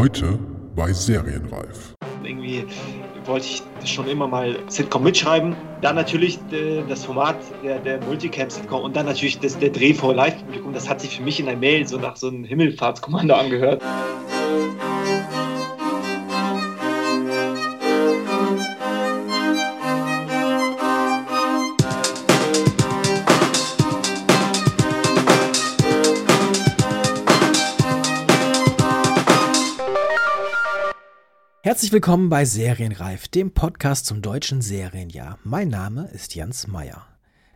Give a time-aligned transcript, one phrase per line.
[0.00, 0.38] Heute
[0.74, 1.94] bei Serienreif.
[2.24, 2.64] Irgendwie
[3.26, 5.54] wollte ich schon immer mal Sitcom mitschreiben.
[5.82, 10.14] Dann natürlich äh, das Format der, der Multicam-Sitcom und dann natürlich das, der Dreh vor
[10.14, 10.72] Live-Publikum.
[10.72, 13.82] Das hat sich für mich in der Mail so nach so einem Himmelfahrtskommando angehört.
[31.80, 35.38] Herzlich willkommen bei Serienreif, dem Podcast zum deutschen Serienjahr.
[35.44, 37.06] Mein Name ist Jens Meyer.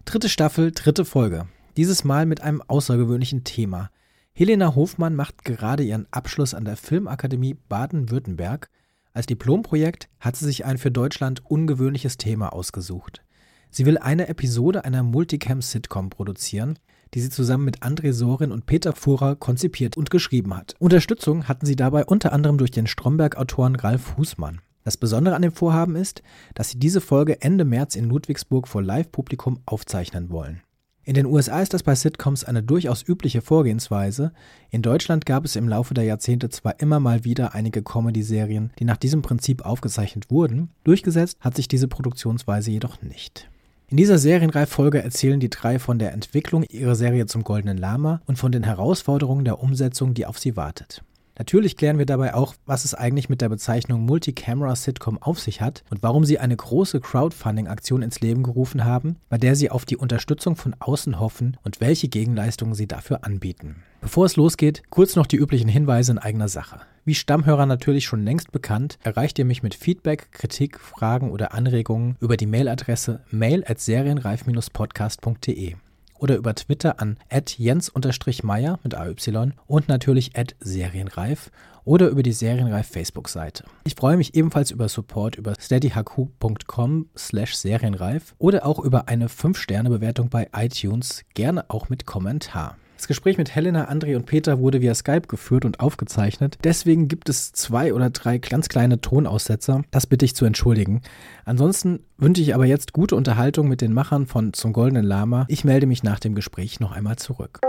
[0.06, 1.46] Dritte Staffel, dritte Folge.
[1.76, 3.90] Dieses Mal mit einem außergewöhnlichen Thema.
[4.32, 8.70] Helena Hofmann macht gerade ihren Abschluss an der Filmakademie Baden-Württemberg.
[9.12, 13.22] Als Diplomprojekt hat sie sich ein für Deutschland ungewöhnliches Thema ausgesucht.
[13.70, 16.78] Sie will eine Episode einer Multicam-Sitcom produzieren,
[17.14, 20.74] die sie zusammen mit André Sorin und Peter Fuhrer konzipiert und geschrieben hat.
[20.78, 24.60] Unterstützung hatten sie dabei unter anderem durch den Stromberg-Autoren Ralf Husmann.
[24.82, 26.22] Das Besondere an dem Vorhaben ist,
[26.54, 30.60] dass sie diese Folge Ende März in Ludwigsburg vor Live-Publikum aufzeichnen wollen.
[31.06, 34.32] In den USA ist das bei Sitcoms eine durchaus übliche Vorgehensweise.
[34.70, 38.84] In Deutschland gab es im Laufe der Jahrzehnte zwar immer mal wieder einige Comedy-Serien, die
[38.84, 43.50] nach diesem Prinzip aufgezeichnet wurden, durchgesetzt hat sich diese Produktionsweise jedoch nicht.
[43.94, 48.36] In dieser Serienreiffolge erzählen die drei von der Entwicklung ihrer Serie zum Goldenen Lama und
[48.40, 51.04] von den Herausforderungen der Umsetzung, die auf sie wartet.
[51.38, 55.84] Natürlich klären wir dabei auch, was es eigentlich mit der Bezeichnung Multicamera-Sitcom auf sich hat
[55.90, 59.96] und warum sie eine große Crowdfunding-Aktion ins Leben gerufen haben, bei der sie auf die
[59.96, 63.76] Unterstützung von außen hoffen und welche Gegenleistungen sie dafür anbieten.
[64.04, 66.82] Bevor es losgeht, kurz noch die üblichen Hinweise in eigener Sache.
[67.06, 72.16] Wie Stammhörer natürlich schon längst bekannt, erreicht ihr mich mit Feedback, Kritik, Fragen oder Anregungen
[72.20, 75.76] über die Mailadresse mail at serienreif-podcast.de
[76.18, 81.50] oder über Twitter an jens-meyer mit AY und natürlich serienreif
[81.86, 83.64] oder über die Serienreif Facebook-Seite.
[83.84, 90.28] Ich freue mich ebenfalls über Support über steadyhq.com slash serienreif oder auch über eine 5-Sterne-Bewertung
[90.28, 92.76] bei iTunes, gerne auch mit Kommentar.
[93.04, 96.56] Das Gespräch mit Helena, André und Peter wurde via Skype geführt und aufgezeichnet.
[96.64, 99.82] Deswegen gibt es zwei oder drei ganz kleine Tonaussetzer.
[99.90, 101.02] Das bitte ich zu entschuldigen.
[101.44, 105.44] Ansonsten wünsche ich aber jetzt gute Unterhaltung mit den Machern von Zum Goldenen Lama.
[105.48, 107.60] Ich melde mich nach dem Gespräch noch einmal zurück.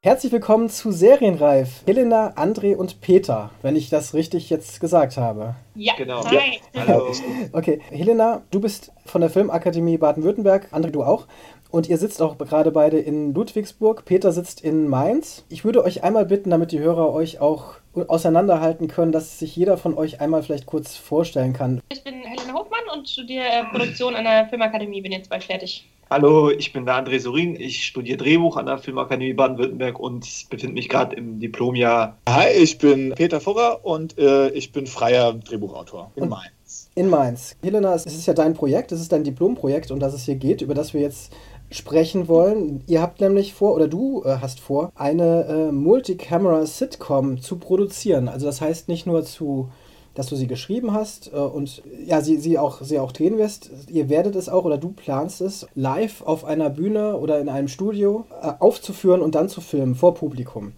[0.00, 1.82] Herzlich willkommen zu Serienreif.
[1.84, 5.56] Helena, André und Peter, wenn ich das richtig jetzt gesagt habe.
[5.74, 6.24] Ja, genau.
[6.24, 6.60] Hi.
[6.72, 6.86] Ja.
[6.86, 7.12] Hallo.
[7.50, 11.26] Okay, Helena, du bist von der Filmakademie Baden-Württemberg, André, du auch.
[11.72, 14.04] Und ihr sitzt auch gerade beide in Ludwigsburg.
[14.04, 15.44] Peter sitzt in Mainz.
[15.48, 17.74] Ich würde euch einmal bitten, damit die Hörer euch auch
[18.06, 21.80] auseinanderhalten können, dass sich jeder von euch einmal vielleicht kurz vorstellen kann.
[21.88, 25.88] Ich bin Helena Hofmann und studiere äh, Produktion an der Filmakademie, bin jetzt bald fertig.
[26.10, 27.54] Hallo, ich bin der André Sorin.
[27.60, 32.16] Ich studiere Drehbuch an der Filmakademie Baden-Württemberg und befinde mich gerade im Diplomjahr.
[32.26, 36.88] Hi, ich bin Peter Furrer und äh, ich bin freier Drehbuchautor in Und- Mainz.
[36.94, 37.56] In Mainz.
[37.62, 40.62] Helena, es ist ja dein Projekt, es ist dein Diplomprojekt, um das es hier geht,
[40.62, 41.30] über das wir jetzt
[41.70, 42.82] sprechen wollen.
[42.86, 48.28] Ihr habt nämlich vor, oder du äh, hast vor, eine äh, Multicamera-Sitcom zu produzieren.
[48.28, 49.68] Also das heißt nicht nur zu
[50.18, 53.70] dass du sie geschrieben hast äh, und ja, sie, sie, auch, sie auch drehen wirst.
[53.88, 57.68] Ihr werdet es auch oder du planst es live auf einer Bühne oder in einem
[57.68, 60.72] Studio äh, aufzuführen und dann zu filmen vor Publikum.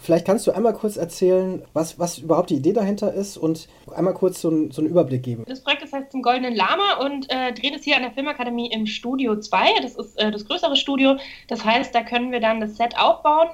[0.00, 4.14] Vielleicht kannst du einmal kurz erzählen, was, was überhaupt die Idee dahinter ist und einmal
[4.14, 5.44] kurz so, einen- so einen Überblick geben.
[5.46, 8.70] Das Projekt das heißt zum Goldenen Lama und äh, dreht es hier an der Filmakademie
[8.72, 9.80] im Studio 2.
[9.80, 11.16] Das ist äh, das größere Studio.
[11.48, 13.46] Das heißt, da können wir dann das Set aufbauen.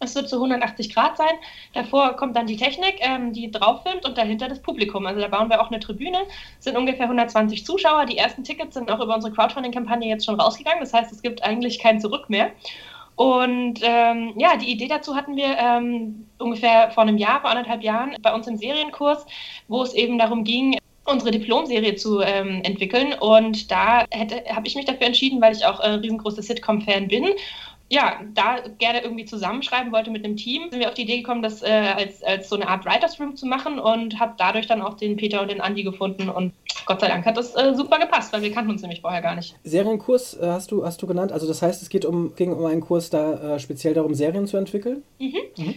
[0.00, 1.34] Es wird zu 180 Grad sein.
[1.72, 5.06] Davor kommt dann die Technik, ähm, die drauf filmt und dahinter das Publikum.
[5.06, 6.18] Also da bauen wir auch eine Tribüne.
[6.58, 8.04] Sind ungefähr 120 Zuschauer.
[8.04, 10.80] Die ersten Tickets sind auch über unsere Crowdfunding-Kampagne jetzt schon rausgegangen.
[10.80, 12.50] Das heißt, es gibt eigentlich kein Zurück mehr.
[13.16, 17.82] Und ähm, ja, die Idee dazu hatten wir ähm, ungefähr vor einem Jahr, vor anderthalb
[17.82, 19.24] Jahren bei uns im Serienkurs,
[19.68, 23.14] wo es eben darum ging, unsere Diplomserie zu ähm, entwickeln.
[23.18, 27.28] Und da habe ich mich dafür entschieden, weil ich auch äh, riesengroßer Sitcom-Fan bin.
[27.88, 31.42] Ja, da gerne irgendwie zusammenschreiben wollte mit einem Team, sind wir auf die Idee gekommen,
[31.42, 34.82] das äh, als, als so eine Art Writers Room zu machen und habe dadurch dann
[34.82, 36.52] auch den Peter und den Andy gefunden und
[36.86, 39.34] Gott sei Dank hat das äh, super gepasst, weil wir kannten uns nämlich vorher gar
[39.34, 39.56] nicht.
[39.64, 41.32] Serienkurs äh, hast, du, hast du genannt.
[41.32, 44.46] Also das heißt, es geht um, ging um einen Kurs da äh, speziell darum, Serien
[44.46, 45.02] zu entwickeln.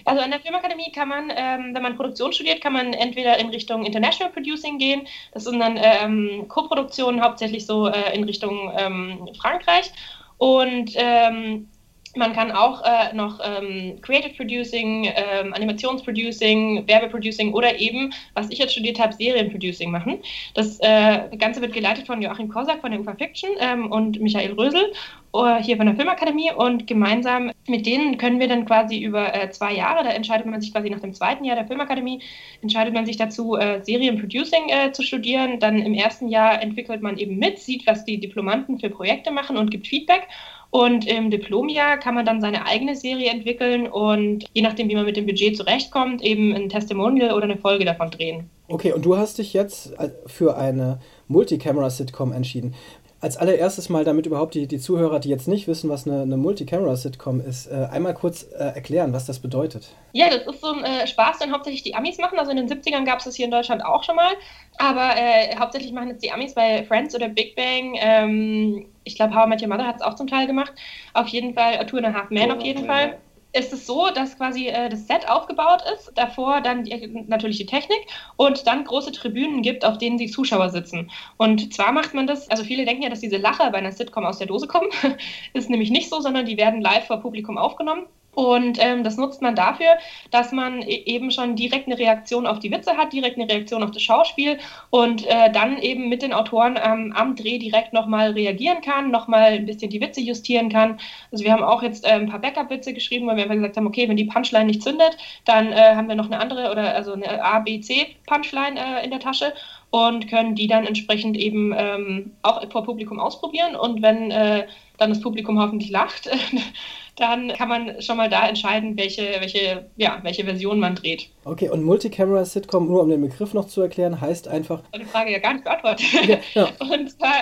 [0.06, 3.50] Also an der Filmakademie kann man, ähm, wenn man Produktion studiert, kann man entweder in
[3.50, 5.08] Richtung International Producing gehen.
[5.34, 9.92] Das sind dann ähm, Co-Produktionen, hauptsächlich so äh, in Richtung ähm, Frankreich.
[10.38, 11.68] Und ähm,
[12.16, 18.60] Man kann auch äh, noch ähm, Creative Producing, ähm, Animationsproducing, Werbeproducing oder eben, was ich
[18.60, 20.20] jetzt studiert habe, Serienproducing machen.
[20.54, 24.54] Das äh, Ganze wird geleitet von Joachim Kosak von der UFA Fiction ähm, und Michael
[24.54, 24.92] Rösel
[25.34, 29.50] uh, hier von der Filmakademie und gemeinsam mit denen können wir dann quasi über äh,
[29.52, 32.22] zwei Jahre, da entscheidet man sich quasi nach dem zweiten Jahr der Filmakademie,
[32.62, 35.60] entscheidet man sich dazu, äh, Serienproducing äh, zu studieren.
[35.60, 39.58] Dann im ersten Jahr entwickelt man eben mit, sieht, was die Diplomanten für Projekte machen
[39.58, 40.28] und gibt Feedback.
[40.72, 45.06] Und im Diplomjahr kann man dann seine eigene Serie entwickeln und je nachdem, wie man
[45.06, 48.50] mit dem Budget zurechtkommt, eben ein Testimonial oder eine Folge davon drehen.
[48.68, 52.76] Okay, und du hast dich jetzt äh, für eine Multicamera-Sitcom entschieden.
[53.22, 56.38] Als allererstes mal, damit überhaupt die, die Zuhörer, die jetzt nicht wissen, was eine, eine
[56.38, 59.90] Multicamera-Sitcom ist, äh, einmal kurz äh, erklären, was das bedeutet.
[60.14, 62.40] Ja, das ist so ein äh, Spaß, den hauptsächlich die Amis machen.
[62.40, 64.32] Also in den 70ern gab es das hier in Deutschland auch schon mal.
[64.78, 67.98] Aber äh, hauptsächlich machen jetzt die Amis bei Friends oder Big Bang.
[68.00, 70.74] Ähm, ich glaube, How I Met Your Mother hat es auch zum Teil gemacht.
[71.14, 73.18] Auf jeden Fall, A Two and a Half Men oh, auf jeden Fall
[73.52, 77.66] ist es so, dass quasi äh, das Set aufgebaut ist, davor dann die, natürlich die
[77.66, 78.00] Technik
[78.38, 81.10] und dann große Tribünen gibt, auf denen die Zuschauer sitzen.
[81.38, 84.26] Und zwar macht man das, also viele denken ja, dass diese Lacher bei einer Sitcom
[84.26, 84.90] aus der Dose kommen.
[85.54, 88.06] ist nämlich nicht so, sondern die werden live vor Publikum aufgenommen.
[88.40, 89.98] Und ähm, das nutzt man dafür,
[90.32, 93.84] dass man e-, eben schon direkt eine Reaktion auf die Witze hat, direkt eine Reaktion
[93.84, 94.60] auf das Schauspiel
[94.92, 99.52] und äh, dann eben mit den Autoren ähm, am Dreh direkt nochmal reagieren kann, nochmal
[99.52, 101.02] ein bisschen die Witze justieren kann.
[101.34, 103.88] Also wir haben auch jetzt äh, ein paar Backup-Witze geschrieben, weil wir einfach gesagt haben,
[103.88, 107.12] okay, wenn die Punchline nicht zündet, dann äh, haben wir noch eine andere oder also
[107.12, 109.54] eine A, B, C Punchline äh, in der Tasche
[109.90, 113.76] und können die dann entsprechend eben ähm, auch vor Publikum ausprobieren.
[113.76, 114.66] Und wenn äh,
[115.00, 116.30] dann das Publikum hoffentlich lacht,
[117.16, 121.30] dann kann man schon mal da entscheiden, welche, welche, ja, welche Version man dreht.
[121.46, 124.82] Okay, und Multicamera-Sitcom, nur um den Begriff noch zu erklären, heißt einfach.
[124.96, 126.06] Die Frage ja gar nicht beantwortet.
[126.28, 126.70] Ja, ja.
[126.80, 127.34] Und zwar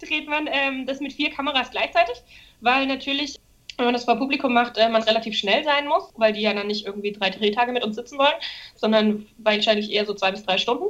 [0.00, 2.22] dreht man ähm, das mit vier Kameras gleichzeitig,
[2.60, 3.38] weil natürlich
[3.76, 6.52] wenn man das vor Publikum macht, äh, man relativ schnell sein muss, weil die ja
[6.52, 8.34] dann nicht irgendwie drei Drehtage mit uns sitzen wollen,
[8.76, 10.84] sondern wahrscheinlich eher so zwei bis drei Stunden.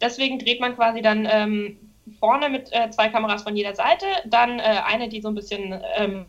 [0.00, 1.78] Deswegen dreht man quasi dann ähm,
[2.20, 5.80] vorne mit äh, zwei Kameras von jeder Seite, dann äh, eine, die so ein bisschen
[5.96, 6.26] ähm,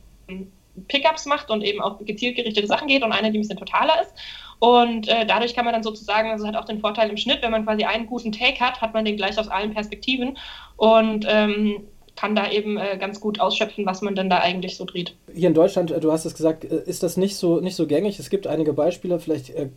[0.87, 4.01] Pickups macht und eben auch gezielt gerichtete Sachen geht und eine, die ein bisschen totaler
[4.01, 4.13] ist.
[4.59, 7.51] Und äh, dadurch kann man dann sozusagen, also hat auch den Vorteil im Schnitt, wenn
[7.51, 10.37] man quasi einen guten Take hat, hat man den gleich aus allen Perspektiven
[10.77, 11.87] und ähm,
[12.17, 15.15] kann da eben äh, ganz gut ausschöpfen, was man denn da eigentlich so dreht.
[15.33, 17.85] Hier in Deutschland, äh, du hast es gesagt, äh, ist das nicht so, nicht so
[17.85, 18.17] gängig.
[18.17, 19.69] Es gibt einige Beispiele, vielleicht äh,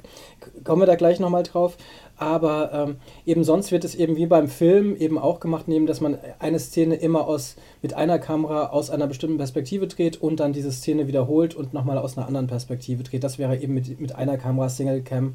[0.64, 1.76] kommen wir da gleich nochmal drauf
[2.20, 6.00] aber ähm, eben sonst wird es eben wie beim Film eben auch gemacht, neben dass
[6.00, 10.52] man eine Szene immer aus mit einer Kamera aus einer bestimmten Perspektive dreht und dann
[10.52, 13.24] diese Szene wiederholt und nochmal aus einer anderen Perspektive dreht.
[13.24, 15.34] Das wäre eben mit, mit einer Kamera Single Cam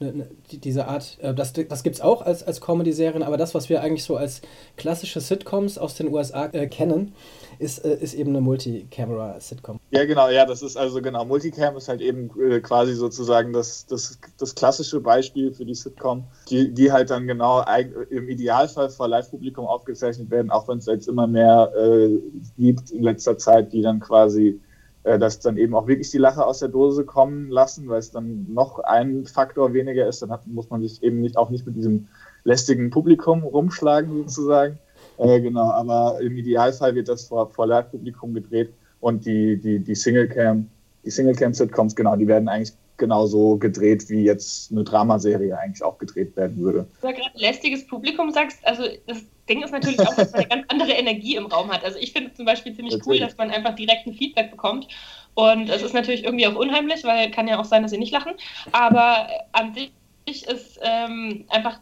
[0.00, 3.54] ne, ne, diese Art, äh, das, das gibt es auch als, als Comedy-Serien, aber das,
[3.54, 4.42] was wir eigentlich so als
[4.76, 7.14] klassische Sitcoms aus den USA äh, kennen,
[7.58, 9.80] ist, äh, ist eben eine Multicamera-Sitcom.
[9.90, 13.86] Ja, genau, ja, das ist also genau, Multicam ist halt eben äh, quasi sozusagen das,
[13.86, 17.64] das, das klassische Beispiel für die Sitcom, die, die halt dann genau
[18.10, 22.18] im Idealfall vor Live-Publikum aufgezeichnet werden, auch wenn es jetzt immer mehr äh,
[22.56, 24.60] gibt in letzter Zeit, die dann quasi
[25.08, 28.10] äh, dass dann eben auch wirklich die Lache aus der Dose kommen lassen, weil es
[28.10, 31.64] dann noch ein Faktor weniger ist, dann hat, muss man sich eben nicht auch nicht
[31.66, 32.08] mit diesem
[32.44, 34.78] lästigen Publikum rumschlagen sozusagen.
[35.18, 38.70] Äh, genau, aber im Idealfall wird das vor, vor Live-Publikum gedreht
[39.00, 40.68] und die, die, die Single-Cam,
[41.04, 46.36] die Single-Cam-Sitcoms, genau, die werden eigentlich genauso gedreht, wie jetzt eine Dramaserie eigentlich auch gedreht
[46.36, 46.86] werden würde.
[47.00, 49.18] Du ja gerade lästiges Publikum sagst, also das
[49.48, 51.84] Ding ist natürlich auch, dass man eine ganz andere Energie im Raum hat.
[51.84, 53.20] Also ich finde zum Beispiel ziemlich natürlich.
[53.20, 54.88] cool, dass man einfach direkt ein Feedback bekommt.
[55.34, 58.12] Und es ist natürlich irgendwie auch unheimlich, weil kann ja auch sein, dass sie nicht
[58.12, 58.32] lachen.
[58.72, 59.92] Aber an sich
[60.28, 61.80] ist ähm, einfach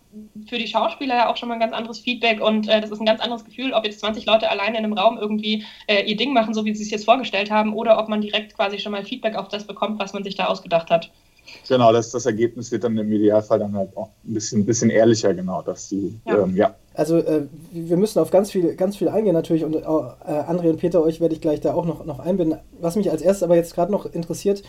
[0.48, 3.00] für die Schauspieler ja auch schon mal ein ganz anderes Feedback und äh, das ist
[3.00, 6.16] ein ganz anderes Gefühl, ob jetzt 20 Leute alleine in einem Raum irgendwie äh, ihr
[6.16, 8.92] Ding machen, so wie sie es jetzt vorgestellt haben, oder ob man direkt quasi schon
[8.92, 11.10] mal Feedback auf das bekommt, was man sich da ausgedacht hat.
[11.68, 14.90] Genau, das, das Ergebnis wird dann im Idealfall dann halt auch ein bisschen, ein bisschen
[14.90, 16.42] ehrlicher, genau, dass die, ja.
[16.42, 16.74] Ähm, ja.
[16.94, 20.78] Also äh, wir müssen auf ganz viel, ganz viel eingehen natürlich und äh, André und
[20.78, 22.58] Peter, euch werde ich gleich da auch noch, noch einbinden.
[22.80, 24.62] Was mich als erstes aber jetzt gerade noch interessiert,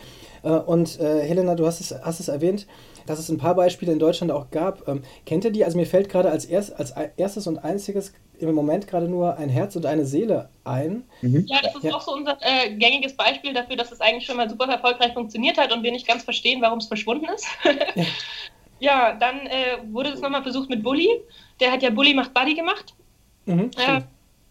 [0.50, 2.68] und äh, Helena, du hast es, hast es erwähnt,
[3.06, 4.88] dass es ein paar Beispiele in Deutschland auch gab.
[4.88, 5.66] Ähm, kennt ihr die?
[5.66, 9.50] Also mir fällt gerade als, erst, als erstes und einziges im Moment gerade nur ein
[9.50, 11.04] Herz und eine Seele ein.
[11.22, 11.46] Mhm.
[11.48, 11.94] Ja, das ist ja.
[11.94, 15.58] auch so unser äh, gängiges Beispiel dafür, dass es eigentlich schon mal super erfolgreich funktioniert
[15.58, 17.48] hat und wir nicht ganz verstehen, warum es verschwunden ist.
[17.96, 18.06] ja.
[18.80, 19.14] ja.
[19.20, 21.10] dann äh, wurde es nochmal versucht mit Bully.
[21.60, 22.94] Der hat ja Bully macht Buddy gemacht.
[23.46, 24.02] Mhm, äh,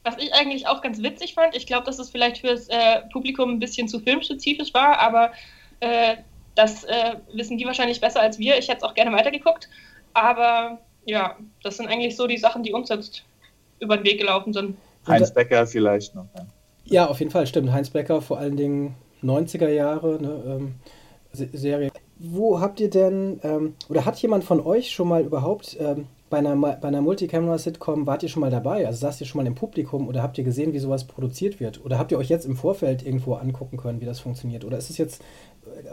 [0.02, 3.50] was ich eigentlich auch ganz witzig fand, ich glaube, dass es vielleicht fürs äh, Publikum
[3.50, 5.32] ein bisschen zu filmspezifisch war, aber
[5.80, 6.16] äh,
[6.54, 8.58] das äh, wissen die wahrscheinlich besser als wir.
[8.58, 9.68] Ich hätte es auch gerne weitergeguckt.
[10.14, 13.24] Aber ja, das sind eigentlich so die Sachen, die uns jetzt
[13.78, 14.76] über den Weg gelaufen sind.
[15.06, 16.26] Heinz Becker vielleicht noch.
[16.34, 16.46] Ja.
[16.84, 17.72] ja, auf jeden Fall, stimmt.
[17.72, 20.74] Heinz Becker vor allen Dingen 90er Jahre ne, ähm,
[21.32, 21.90] Serie.
[22.18, 26.38] Wo habt ihr denn, ähm, oder hat jemand von euch schon mal überhaupt ähm, bei
[26.38, 28.86] einer, bei einer Multicamera-Sitcom, wart ihr schon mal dabei?
[28.86, 31.84] Also saßt ihr schon mal im Publikum oder habt ihr gesehen, wie sowas produziert wird?
[31.84, 34.64] Oder habt ihr euch jetzt im Vorfeld irgendwo angucken können, wie das funktioniert?
[34.64, 35.22] Oder ist es jetzt,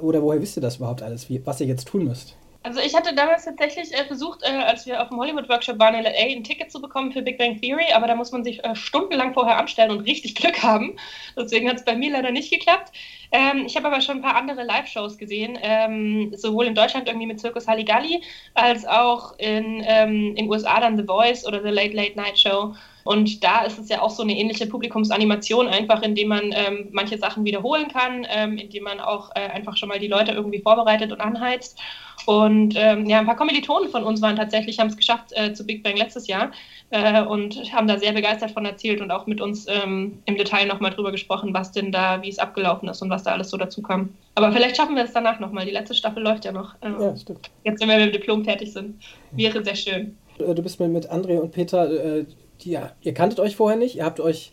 [0.02, 2.36] oder woher wisst ihr das überhaupt alles, wie, was ihr jetzt tun müsst?
[2.63, 6.03] Also ich hatte damals tatsächlich äh, versucht, äh, als wir auf dem Hollywood-Workshop waren in
[6.03, 8.74] LA, ein Ticket zu bekommen für Big Bang Theory, aber da muss man sich äh,
[8.74, 10.96] stundenlang vorher anstellen und richtig Glück haben.
[11.36, 12.93] Deswegen hat es bei mir leider nicht geklappt.
[13.34, 17.27] Ähm, ich habe aber schon ein paar andere Live-Shows gesehen, ähm, sowohl in Deutschland irgendwie
[17.27, 18.22] mit Circus Halligalli,
[18.53, 22.75] als auch in ähm, den USA dann The Voice oder The Late Late Night Show.
[23.03, 27.17] Und da ist es ja auch so eine ähnliche Publikumsanimation, einfach indem man ähm, manche
[27.17, 31.12] Sachen wiederholen kann, ähm, indem man auch äh, einfach schon mal die Leute irgendwie vorbereitet
[31.12, 31.77] und anheizt.
[32.25, 35.65] Und ähm, ja, ein paar Kommilitonen von uns waren tatsächlich, haben es geschafft äh, zu
[35.65, 36.51] Big Bang letztes Jahr
[36.89, 40.65] äh, und haben da sehr begeistert von erzählt und auch mit uns ähm, im Detail
[40.65, 43.58] nochmal drüber gesprochen, was denn da, wie es abgelaufen ist und was da alles so
[43.58, 44.13] dazu kam.
[44.36, 45.65] Aber vielleicht schaffen wir es danach nochmal.
[45.65, 46.75] Die letzte Staffel läuft ja noch.
[46.82, 47.50] Äh, ja, stimmt.
[47.63, 49.01] Jetzt, wenn wir mit dem Diplom fertig sind.
[49.32, 50.18] Wäre sehr schön.
[50.39, 52.25] Äh, du bist mit André und Peter, äh,
[52.62, 54.51] die, ja, ihr kanntet euch vorher nicht, ihr habt euch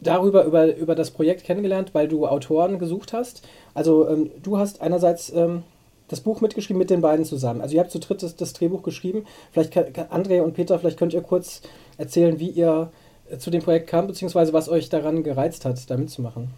[0.00, 3.46] darüber über, über das Projekt kennengelernt, weil du Autoren gesucht hast.
[3.74, 5.64] Also ähm, du hast einerseits ähm,
[6.08, 7.60] das Buch mitgeschrieben mit den beiden zusammen.
[7.60, 9.24] Also ihr habt zu dritt das, das Drehbuch geschrieben.
[9.52, 11.62] Vielleicht kann, André und Peter, vielleicht könnt ihr kurz
[11.96, 12.90] erzählen, wie ihr
[13.30, 16.50] äh, zu dem Projekt kam, beziehungsweise was euch daran gereizt hat, da mitzumachen.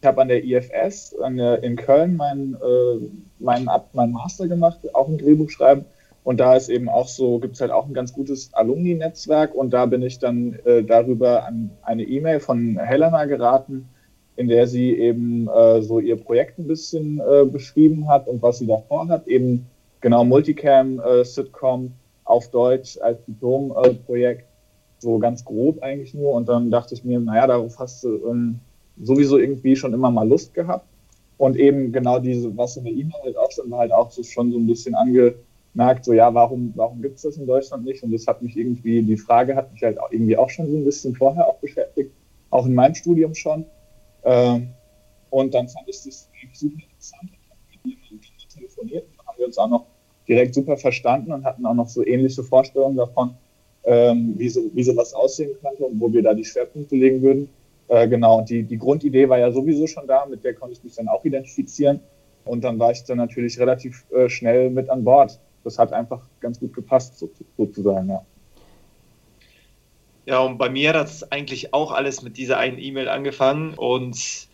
[0.00, 3.08] Ich habe an der IFS an der, in Köln meinen äh,
[3.38, 5.86] mein, mein Master gemacht, auch ein Drehbuch schreiben.
[6.24, 9.70] Und da ist eben auch so, gibt es halt auch ein ganz gutes Alumni-Netzwerk und
[9.74, 13.90] da bin ich dann äh, darüber an eine E-Mail von Helena geraten,
[14.36, 18.58] in der sie eben äh, so ihr Projekt ein bisschen äh, beschrieben hat und was
[18.58, 19.26] sie da vorhat.
[19.28, 19.66] Eben
[20.00, 21.90] genau Multicam-Sitcom äh,
[22.24, 24.44] auf Deutsch als Diplom-Projekt,
[24.98, 26.32] so ganz grob eigentlich nur.
[26.32, 28.60] Und dann dachte ich mir, naja, darauf hast du ähm,
[29.00, 30.86] sowieso irgendwie schon immer mal Lust gehabt.
[31.36, 34.22] Und eben genau diese, was in der E-Mail halt auch schon war, halt auch so
[34.22, 38.02] schon so ein bisschen angemerkt, so ja, warum, warum gibt es das in Deutschland nicht?
[38.02, 40.76] Und das hat mich irgendwie, die Frage hat mich halt auch irgendwie auch schon so
[40.76, 42.12] ein bisschen vorher auch beschäftigt,
[42.50, 43.64] auch in meinem Studium schon.
[44.24, 44.68] Ähm,
[45.30, 47.30] und dann fand ich das super interessant.
[47.32, 49.86] Ich habe mit jemandem telefoniert und haben wir uns auch noch
[50.28, 53.34] direkt super verstanden und hatten auch noch so ähnliche Vorstellungen davon,
[53.84, 57.48] ähm, wie, so, wie sowas aussehen könnte und wo wir da die Schwerpunkte legen würden.
[57.88, 60.82] Äh, genau, und die, die Grundidee war ja sowieso schon da, mit der konnte ich
[60.82, 62.00] mich dann auch identifizieren.
[62.44, 65.38] Und dann war ich dann natürlich relativ äh, schnell mit an Bord.
[65.64, 68.24] Das hat einfach ganz gut gepasst, so, sozusagen, ja.
[70.26, 73.74] Ja, und bei mir hat das eigentlich auch alles mit dieser einen E-Mail angefangen.
[73.74, 74.48] Und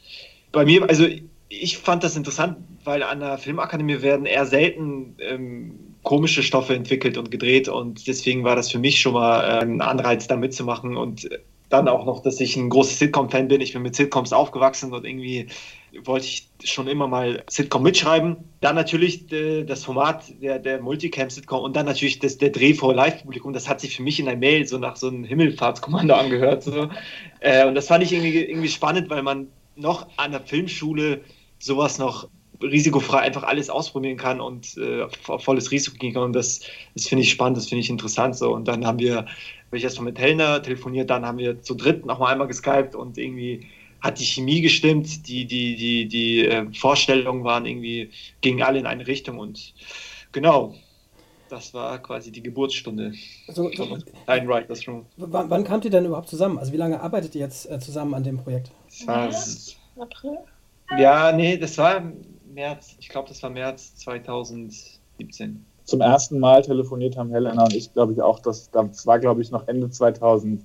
[0.52, 1.06] bei mir, also
[1.48, 7.16] ich fand das interessant, weil an der Filmakademie werden eher selten ähm, komische Stoffe entwickelt
[7.18, 7.68] und gedreht.
[7.68, 10.96] Und deswegen war das für mich schon mal äh, ein Anreiz, da mitzumachen.
[10.96, 11.28] Und
[11.70, 13.60] dann auch noch, dass ich ein großer Sitcom-Fan bin.
[13.60, 15.46] Ich bin mit Sitcoms aufgewachsen und irgendwie
[16.04, 18.36] wollte ich schon immer mal Sitcom mitschreiben.
[18.60, 22.94] Dann natürlich äh, das Format der, der Multicam-Sitcom und dann natürlich das, der Dreh vor
[22.94, 23.52] Live-Publikum.
[23.52, 26.64] Das hat sich für mich in der Mail so nach so einem Himmelfahrtskommando angehört.
[26.64, 26.90] So.
[27.40, 29.46] Äh, und das fand ich irgendwie, irgendwie spannend, weil man
[29.76, 31.22] noch an der Filmschule
[31.58, 32.28] sowas noch
[32.62, 35.06] risikofrei einfach alles ausprobieren kann und äh,
[35.38, 36.24] volles Risiko gehen kann.
[36.24, 36.60] Und das,
[36.94, 38.36] das finde ich spannend, das finde ich interessant.
[38.36, 38.52] So.
[38.52, 39.26] Und dann haben wir,
[39.70, 42.96] habe ich erstmal mit Helena telefoniert, dann haben wir zu dritt noch mal einmal geskypt
[42.96, 43.68] und irgendwie
[44.00, 48.10] hat die Chemie gestimmt, die, die, die, die äh, Vorstellungen waren irgendwie,
[48.40, 49.72] gingen alle in eine Richtung und
[50.32, 50.74] genau,
[51.48, 53.12] das war quasi die Geburtsstunde
[53.46, 55.06] so, von Ein Writers Room.
[55.16, 56.58] Wann, wann kamt ihr denn überhaupt zusammen?
[56.58, 58.72] Also wie lange arbeitet ihr jetzt äh, zusammen an dem Projekt?
[59.06, 60.38] März, April?
[60.98, 62.02] Ja, nee, das war
[62.52, 65.64] März, ich glaube, das war März 2017.
[65.90, 69.42] Zum ersten Mal telefoniert haben Helena und ich, glaube ich, auch, das, das war, glaube
[69.42, 70.64] ich, noch Ende 2000,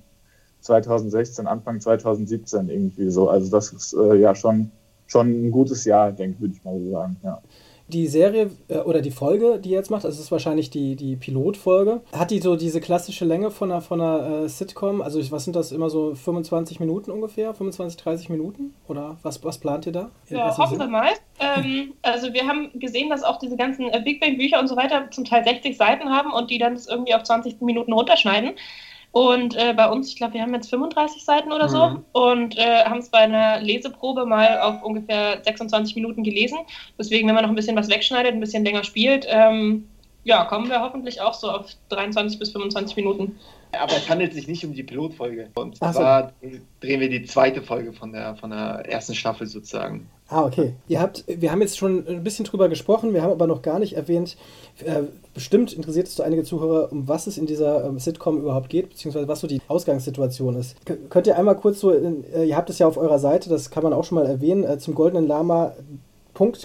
[0.60, 3.28] 2016, Anfang 2017 irgendwie so.
[3.28, 4.70] Also das ist äh, ja schon,
[5.08, 7.42] schon ein gutes Jahr, denke würde ich mal so sagen, ja
[7.88, 10.96] die Serie äh, oder die Folge, die ihr jetzt macht, also es ist wahrscheinlich die,
[10.96, 15.00] die Pilotfolge, hat die so diese klassische Länge von einer, von einer äh, Sitcom?
[15.02, 17.54] Also was sind das immer so 25 Minuten ungefähr?
[17.54, 18.74] 25, 30 Minuten?
[18.88, 20.10] Oder was, was plant ihr da?
[20.28, 21.10] Ja, hoffen wir mal.
[21.38, 24.76] ähm, also wir haben gesehen, dass auch diese ganzen äh, Big Bang Bücher und so
[24.76, 28.52] weiter zum Teil 60 Seiten haben und die dann das irgendwie auf 20 Minuten runterschneiden.
[29.16, 32.04] Und äh, bei uns, ich glaube, wir haben jetzt 35 Seiten oder so mhm.
[32.12, 36.58] und äh, haben es bei einer Leseprobe mal auf ungefähr 26 Minuten gelesen.
[36.98, 39.88] Deswegen, wenn man noch ein bisschen was wegschneidet, ein bisschen länger spielt, ähm,
[40.24, 43.38] ja, kommen wir hoffentlich auch so auf 23 bis 25 Minuten.
[43.72, 45.48] Aber es handelt sich nicht um die Pilotfolge.
[45.54, 46.48] Und zwar so.
[46.80, 50.10] drehen wir die zweite Folge von der, von der ersten Staffel sozusagen.
[50.28, 50.74] Ah, okay.
[50.88, 53.78] Ihr habt, wir haben jetzt schon ein bisschen drüber gesprochen, wir haben aber noch gar
[53.78, 54.36] nicht erwähnt,
[54.84, 55.04] äh,
[55.36, 58.88] bestimmt interessiert es zu einige Zuhörer, um was es in dieser ähm, Sitcom überhaupt geht,
[58.88, 60.74] beziehungsweise was so die Ausgangssituation ist.
[60.86, 63.50] K könnt ihr einmal kurz so, in, äh, ihr habt es ja auf eurer Seite,
[63.50, 65.74] das kann man auch schon mal erwähnen, äh, zum Goldenen Lama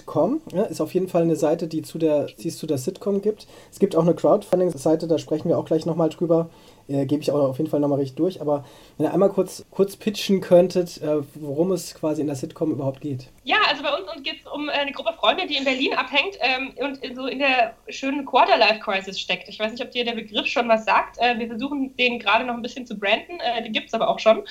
[0.06, 2.76] Com ja, ist auf jeden Fall eine Seite, die, zu der, die es zu der
[2.76, 3.46] Sitcom gibt.
[3.70, 6.50] Es gibt auch eine Crowdfunding-Seite, da sprechen wir auch gleich nochmal drüber.
[6.88, 8.40] Äh, Gebe ich auch auf jeden Fall nochmal richtig durch.
[8.40, 8.64] Aber
[8.96, 13.00] wenn ihr einmal kurz, kurz pitchen könntet, äh, worum es quasi in der Sitcom überhaupt
[13.00, 13.28] geht.
[13.44, 16.72] Ja, also bei uns geht es um eine Gruppe Freunde, die in Berlin abhängt ähm,
[16.78, 19.48] und in, so in der schönen Quarter-Life-Crisis steckt.
[19.48, 21.18] Ich weiß nicht, ob dir der Begriff schon was sagt.
[21.18, 23.40] Äh, wir versuchen den gerade noch ein bisschen zu branden.
[23.40, 24.44] Äh, den gibt es aber auch schon.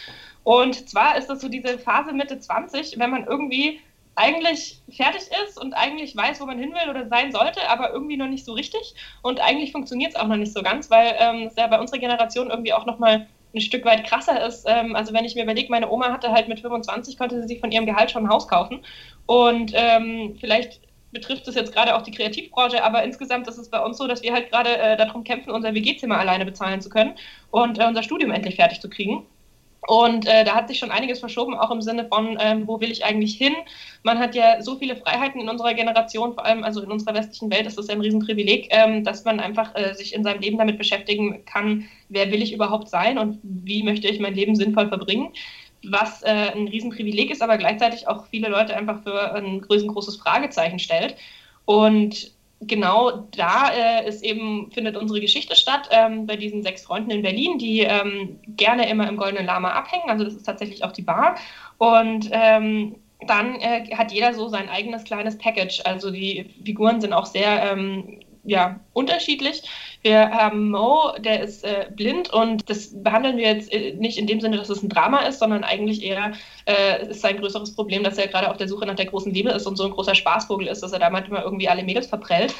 [0.44, 3.80] Und zwar ist das so diese Phase Mitte 20, wenn man irgendwie
[4.16, 8.18] eigentlich fertig ist und eigentlich weiß, wo man hin will oder sein sollte, aber irgendwie
[8.18, 8.94] noch nicht so richtig.
[9.22, 12.00] Und eigentlich funktioniert es auch noch nicht so ganz, weil ähm, es ja bei unserer
[12.00, 14.66] Generation irgendwie auch nochmal ein Stück weit krasser ist.
[14.68, 17.60] Ähm, also wenn ich mir überlege, meine Oma hatte halt mit 25, konnte sie sich
[17.60, 18.84] von ihrem Gehalt schon ein Haus kaufen.
[19.26, 23.84] Und ähm, vielleicht betrifft es jetzt gerade auch die Kreativbranche, aber insgesamt ist es bei
[23.84, 27.16] uns so, dass wir halt gerade äh, darum kämpfen, unser WG-Zimmer alleine bezahlen zu können
[27.50, 29.26] und äh, unser Studium endlich fertig zu kriegen.
[29.88, 32.92] Und äh, da hat sich schon einiges verschoben, auch im Sinne von, ähm, wo will
[32.92, 33.56] ich eigentlich hin?
[34.04, 37.52] Man hat ja so viele Freiheiten in unserer Generation, vor allem also in unserer westlichen
[37.52, 40.78] Welt ist das ein Riesenprivileg, ähm, dass man einfach äh, sich in seinem Leben damit
[40.78, 45.34] beschäftigen kann, wer will ich überhaupt sein und wie möchte ich mein Leben sinnvoll verbringen.
[45.84, 50.78] Was äh, ein Riesenprivileg ist, aber gleichzeitig auch viele Leute einfach für ein riesengroßes Fragezeichen
[50.78, 51.16] stellt.
[51.66, 57.12] Und genau da äh, ist eben, findet unsere Geschichte statt, ähm, bei diesen sechs Freunden
[57.12, 60.10] in Berlin, die ähm, gerne immer im Goldenen Lama abhängen.
[60.10, 61.36] Also das ist tatsächlich auch die Bar.
[61.78, 62.96] Und ähm,
[63.28, 65.82] dann äh, hat jeder so sein eigenes kleines Package.
[65.86, 69.64] Also die Figuren sind auch sehr ähm, ja, unterschiedlich.
[70.02, 74.28] Wir haben Mo, der ist äh, blind und das behandeln wir jetzt äh, nicht in
[74.28, 76.34] dem Sinne, dass es ein Drama ist, sondern eigentlich eher
[76.66, 79.52] äh, ist sein größeres Problem, dass er gerade auf der Suche nach der großen Liebe
[79.52, 82.56] ist und so ein großer Spaßvogel ist, dass er da manchmal irgendwie alle Mädels verprellt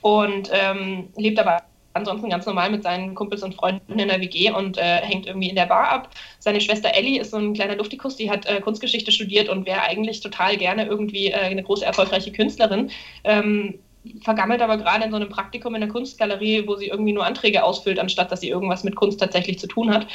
[0.00, 1.62] und ähm, lebt aber
[1.96, 5.48] ansonsten ganz normal mit seinen Kumpels und Freunden in der WG und äh, hängt irgendwie
[5.48, 6.10] in der Bar ab.
[6.38, 9.82] Seine Schwester Ellie ist so ein kleiner Luftikus, die hat äh, Kunstgeschichte studiert und wäre
[9.82, 12.90] eigentlich total gerne irgendwie äh, eine große erfolgreiche Künstlerin.
[13.24, 13.78] Ähm,
[14.22, 17.64] vergammelt aber gerade in so einem Praktikum in der Kunstgalerie, wo sie irgendwie nur Anträge
[17.64, 20.06] ausfüllt, anstatt dass sie irgendwas mit Kunst tatsächlich zu tun hat.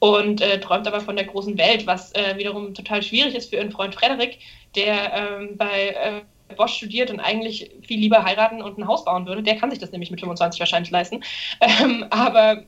[0.00, 3.56] Und äh, träumt aber von der großen Welt, was äh, wiederum total schwierig ist für
[3.56, 4.38] ihren Freund Frederik,
[4.74, 9.26] der ähm, bei äh, Bosch studiert und eigentlich viel lieber heiraten und ein Haus bauen
[9.26, 9.42] würde.
[9.42, 11.22] Der kann sich das nämlich mit 25 wahrscheinlich leisten.
[11.60, 12.64] Ähm, aber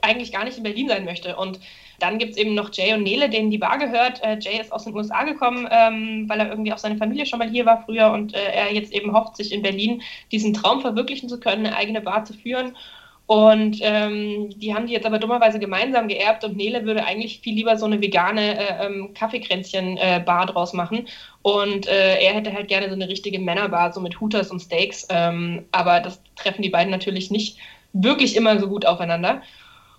[0.00, 1.36] eigentlich gar nicht in Berlin sein möchte.
[1.36, 1.60] Und
[2.00, 4.22] dann gibt es eben noch Jay und Nele, denen die Bar gehört.
[4.22, 7.38] Äh, Jay ist aus den USA gekommen, ähm, weil er irgendwie auch seine Familie schon
[7.38, 10.80] mal hier war früher und äh, er jetzt eben hofft, sich in Berlin diesen Traum
[10.80, 12.76] verwirklichen zu können, eine eigene Bar zu führen.
[13.30, 17.54] Und ähm, die haben die jetzt aber dummerweise gemeinsam geerbt und Nele würde eigentlich viel
[17.54, 21.06] lieber so eine vegane äh, ähm, Kaffeekränzchen-Bar äh, draus machen.
[21.42, 25.06] Und äh, er hätte halt gerne so eine richtige Männerbar, so mit Hooters und Steaks.
[25.10, 27.58] Ähm, aber das treffen die beiden natürlich nicht
[27.92, 29.42] wirklich immer so gut aufeinander.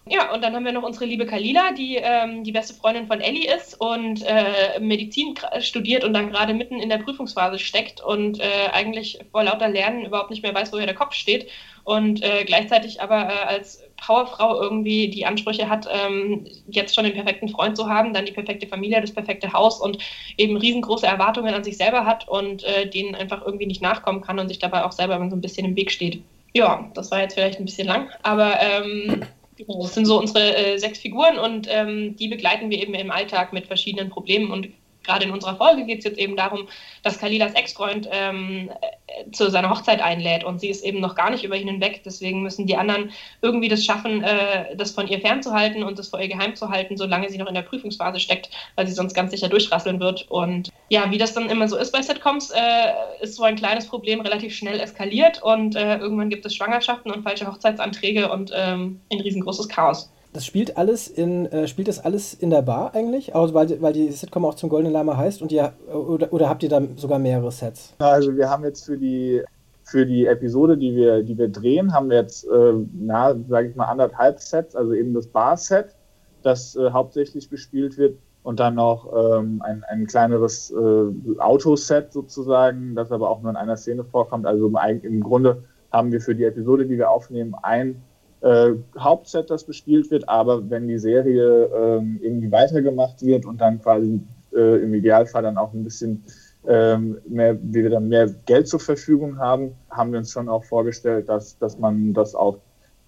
[0.08, 3.22] Ja, und dann haben wir noch unsere liebe Kalila, die ähm, die beste Freundin von
[3.22, 8.40] Ellie ist und äh, Medizin studiert und dann gerade mitten in der Prüfungsphase steckt und
[8.40, 11.48] äh, eigentlich vor lauter Lernen überhaupt nicht mehr weiß, woher der Kopf steht
[11.84, 17.14] und äh, gleichzeitig aber äh, als Powerfrau irgendwie die Ansprüche hat, ähm, jetzt schon den
[17.14, 20.00] perfekten Freund zu haben, dann die perfekte Familie, das perfekte Haus und
[20.36, 24.40] eben riesengroße Erwartungen an sich selber hat und äh, denen einfach irgendwie nicht nachkommen kann
[24.40, 26.24] und sich dabei auch selber so ein bisschen im Weg steht.
[26.54, 29.24] Ja, das war jetzt vielleicht ein bisschen lang, aber ähm,
[29.68, 33.54] das sind so unsere äh, sechs Figuren und ähm, die begleiten wir eben im Alltag
[33.54, 34.70] mit verschiedenen Problemen und
[35.04, 36.68] gerade in unserer Folge geht es jetzt eben darum,
[37.04, 38.70] dass Kalilas Ex-Freund ähm,
[39.08, 42.02] äh, zu seiner Hochzeit einlädt und sie ist eben noch gar nicht über ihn hinweg.
[42.06, 43.12] Deswegen müssen die anderen
[43.42, 46.98] irgendwie das schaffen, äh, das von ihr fernzuhalten und das vor ihr geheim zu halten,
[46.98, 50.30] solange sie noch in der Prüfungsphase steckt, weil sie sonst ganz sicher durchrasseln wird.
[50.30, 53.88] Und ja, wie das dann immer so ist bei Sitcoms, äh, ist so ein kleines
[53.88, 59.02] Problem relativ schnell eskaliert und äh, irgendwann gibt es Schwangerschaften und falsche Hochzeitsanträge und ähm,
[59.12, 60.12] ein riesengroßes Chaos.
[60.34, 63.36] Das spielt alles in, äh, spielt das alles in der Bar eigentlich?
[63.36, 66.64] Also weil, weil die Sitcom auch zum Goldenen Lama heißt und ihr, oder, oder habt
[66.64, 67.94] ihr da sogar mehrere Sets?
[68.00, 69.44] Also wir haben jetzt für die
[69.84, 73.76] für die Episode, die wir, die wir drehen, haben wir jetzt, äh, na, sage ich
[73.76, 75.96] mal, anderthalb Sets, also eben das Bar-Set,
[76.44, 82.96] das äh, hauptsächlich bespielt wird und dann noch ähm, ein, ein kleineres äh, Autoset sozusagen,
[82.96, 84.46] das aber auch nur in einer Szene vorkommt.
[84.46, 88.02] Also im, im Grunde haben wir für die Episode, die wir aufnehmen, ein
[88.42, 93.82] äh, Hauptset, das bespielt wird, aber wenn die Serie ähm, irgendwie weitergemacht wird und dann
[93.82, 94.20] quasi
[94.54, 96.24] äh, im Idealfall dann auch ein bisschen
[96.68, 100.64] ähm, mehr, wie wir dann mehr Geld zur Verfügung haben, haben wir uns schon auch
[100.64, 102.58] vorgestellt, dass, dass man das auf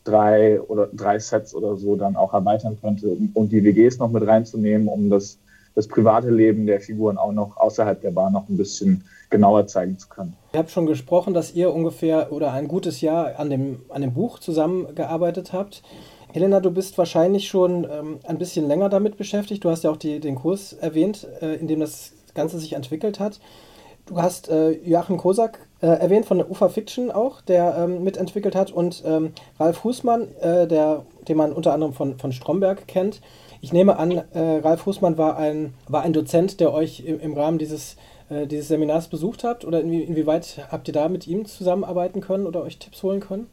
[0.04, 4.26] drei oder drei Sets oder so dann auch erweitern könnte und die WGs noch mit
[4.26, 5.40] reinzunehmen, um das
[5.76, 9.98] das private Leben der Figuren auch noch außerhalb der Bahn noch ein bisschen genauer zeigen
[9.98, 10.38] zu können.
[10.54, 14.14] Ihr habt schon gesprochen, dass ihr ungefähr oder ein gutes Jahr an dem, an dem
[14.14, 15.82] Buch zusammengearbeitet habt.
[16.32, 19.64] Helena, du bist wahrscheinlich schon ähm, ein bisschen länger damit beschäftigt.
[19.64, 23.20] Du hast ja auch die, den Kurs erwähnt, äh, in dem das Ganze sich entwickelt
[23.20, 23.40] hat.
[24.06, 28.56] Du hast äh, Joachim Kosak äh, erwähnt von der UFA Fiction auch, der ähm, mitentwickelt
[28.56, 33.22] hat, und ähm, Ralf Husmann, äh, der, den man unter anderem von, von Stromberg kennt.
[33.62, 37.34] Ich nehme an, äh, Ralf Husmann war ein, war ein Dozent, der euch im, im
[37.34, 37.96] Rahmen dieses,
[38.34, 39.66] äh, dieses Seminars besucht habt.
[39.66, 43.48] Oder inwie, inwieweit habt ihr da mit ihm zusammenarbeiten können oder euch Tipps holen können?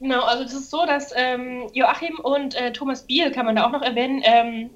[0.00, 3.66] Genau, also es ist so, dass ähm, Joachim und äh, Thomas Biel, kann man da
[3.66, 4.70] auch noch erwähnen, ähm,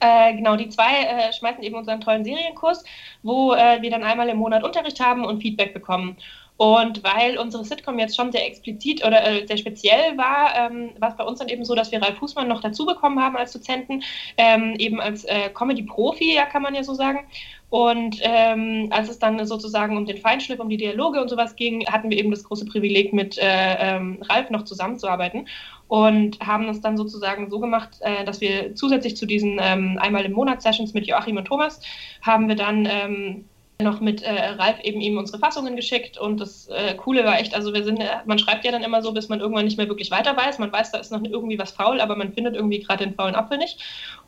[0.00, 2.84] äh, genau, die zwei äh, schmeißen eben unseren tollen Serienkurs,
[3.22, 6.16] wo äh, wir dann einmal im Monat Unterricht haben und Feedback bekommen.
[6.56, 11.08] Und weil unsere Sitcom jetzt schon sehr explizit oder äh, sehr speziell war, ähm, war
[11.08, 13.52] es bei uns dann eben so, dass wir Ralf Fußmann noch dazu bekommen haben als
[13.52, 14.02] Dozenten,
[14.36, 17.26] ähm, eben als äh, Comedy-Profi, ja, kann man ja so sagen.
[17.70, 21.86] Und ähm, als es dann sozusagen um den Feinschliff, um die Dialoge und sowas ging,
[21.86, 25.48] hatten wir eben das große Privileg, mit äh, ähm, Ralf noch zusammenzuarbeiten
[25.88, 30.24] und haben es dann sozusagen so gemacht, äh, dass wir zusätzlich zu diesen ähm, einmal
[30.24, 31.80] im Monat Sessions mit Joachim und Thomas
[32.20, 33.44] haben wir dann ähm,
[33.82, 37.54] noch mit äh, Ralf eben ihm unsere Fassungen geschickt und das äh, Coole war echt,
[37.54, 40.10] also wir sind, man schreibt ja dann immer so, bis man irgendwann nicht mehr wirklich
[40.10, 40.58] weiter weiß.
[40.58, 43.34] Man weiß, da ist noch irgendwie was faul, aber man findet irgendwie gerade den faulen
[43.34, 43.78] Apfel nicht.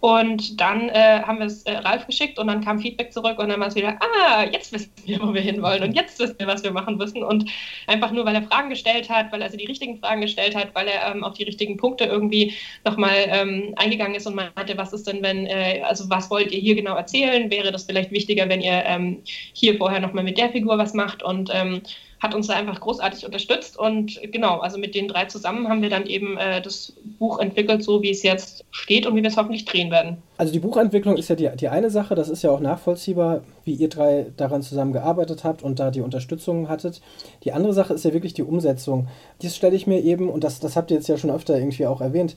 [0.01, 3.49] Und dann äh, haben wir es äh, Ralf geschickt und dann kam Feedback zurück und
[3.49, 6.47] dann war es wieder, ah, jetzt wissen wir, wo wir hinwollen und jetzt wissen wir,
[6.47, 7.23] was wir machen müssen.
[7.23, 7.51] Und
[7.87, 10.75] einfach nur, weil er Fragen gestellt hat, weil er also die richtigen Fragen gestellt hat,
[10.75, 12.53] weil er ähm, auf die richtigen Punkte irgendwie
[12.85, 16.61] nochmal ähm, eingegangen ist und meinte, was ist denn, wenn, äh, also was wollt ihr
[16.61, 17.51] hier genau erzählen?
[17.51, 21.23] Wäre das vielleicht wichtiger, wenn ihr ähm, hier vorher nochmal mit der Figur was macht
[21.23, 21.83] und ähm,
[22.25, 23.79] hat uns da einfach großartig unterstützt.
[23.79, 27.85] Und genau, also mit den drei zusammen haben wir dann eben äh, das Buch entwickelt,
[27.85, 30.17] so wie es jetzt steht und wie wir es hoffentlich drehen werden.
[30.39, 33.75] Also die Buchentwicklung ist ja die, die eine Sache, das ist ja auch nachvollziehbar, wie
[33.75, 37.03] ihr drei daran zusammengearbeitet habt und da die Unterstützung hattet.
[37.45, 39.09] Die andere Sache ist ja wirklich die Umsetzung.
[39.43, 41.87] Dies stelle ich mir eben, und das, das habt ihr jetzt ja schon öfter irgendwie
[41.87, 42.37] auch erwähnt,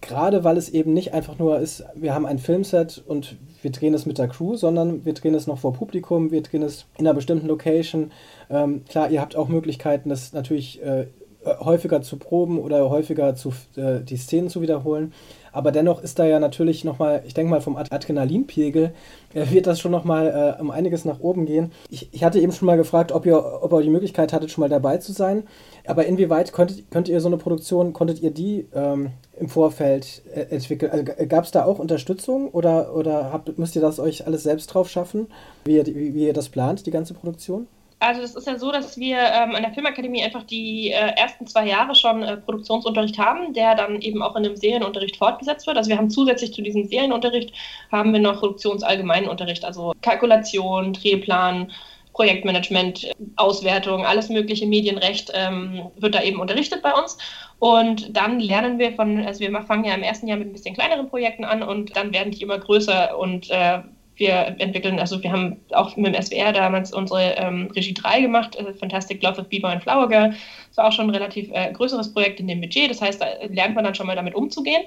[0.00, 3.94] gerade weil es eben nicht einfach nur ist, wir haben ein Filmset und wir drehen
[3.94, 7.06] es mit der Crew, sondern wir drehen es noch vor Publikum, wir drehen es in
[7.06, 8.12] einer bestimmten Location.
[8.50, 11.06] Ähm, klar, ihr habt auch Möglichkeiten, das natürlich äh,
[11.46, 15.12] häufiger zu proben oder häufiger zu, äh, die Szenen zu wiederholen.
[15.52, 18.92] Aber dennoch ist da ja natürlich nochmal, ich denke mal vom Adrenalinpegel,
[19.32, 21.72] äh, wird das schon nochmal äh, um einiges nach oben gehen.
[21.88, 24.62] Ich, ich hatte eben schon mal gefragt, ob ihr, ob ihr die Möglichkeit hattet, schon
[24.62, 25.44] mal dabei zu sein.
[25.86, 30.42] Aber inwieweit könntet, könnt ihr so eine Produktion, konntet ihr die ähm, im Vorfeld äh,
[30.54, 30.90] entwickeln?
[30.90, 34.66] Also, Gab es da auch Unterstützung oder, oder habt, müsst ihr das euch alles selbst
[34.68, 35.26] drauf schaffen,
[35.64, 37.66] wie ihr, wie, ihr das plant, die ganze Produktion?
[37.98, 41.46] Also das ist ja so, dass wir ähm, an der Filmakademie einfach die äh, ersten
[41.46, 45.78] zwei Jahre schon äh, Produktionsunterricht haben, der dann eben auch in einem Serienunterricht fortgesetzt wird.
[45.78, 47.54] Also wir haben zusätzlich zu diesem Serienunterricht
[47.90, 51.72] haben wir noch Produktionsallgemeinen Unterricht, also Kalkulation, Drehplan,
[52.16, 57.18] Projektmanagement, Auswertung, alles mögliche Medienrecht ähm, wird da eben unterrichtet bei uns.
[57.58, 60.74] Und dann lernen wir von, also wir fangen ja im ersten Jahr mit ein bisschen
[60.74, 63.80] kleineren Projekten an und dann werden die immer größer und äh,
[64.14, 68.56] wir entwickeln, also wir haben auch mit dem SWR damals unsere ähm, Regie 3 gemacht,
[68.56, 70.30] äh, Fantastic Love of Bieber and Flower Girl.
[70.68, 72.90] Das war auch schon ein relativ äh, größeres Projekt in dem Budget.
[72.90, 74.82] Das heißt, da lernt man dann schon mal damit umzugehen.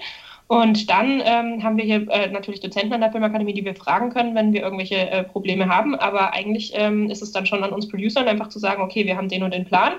[0.51, 4.09] Und dann ähm, haben wir hier äh, natürlich Dozenten an der Filmakademie, die wir fragen
[4.09, 5.93] können, wenn wir irgendwelche äh, Probleme haben.
[5.93, 9.15] Aber eigentlich ähm, ist es dann schon an uns Producern, einfach zu sagen, okay, wir
[9.15, 9.93] haben den und den Plan,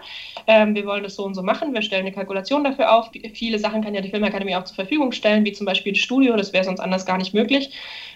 [0.49, 3.13] ähm, wir wollen das so und so machen, wir stellen eine Kalkulation dafür auf.
[3.33, 6.37] Viele Sachen kann ja die Filmakademie auch zur Verfügung stellen, wie zum Beispiel das Studio,
[6.37, 7.71] das wäre sonst anders gar nicht möglich,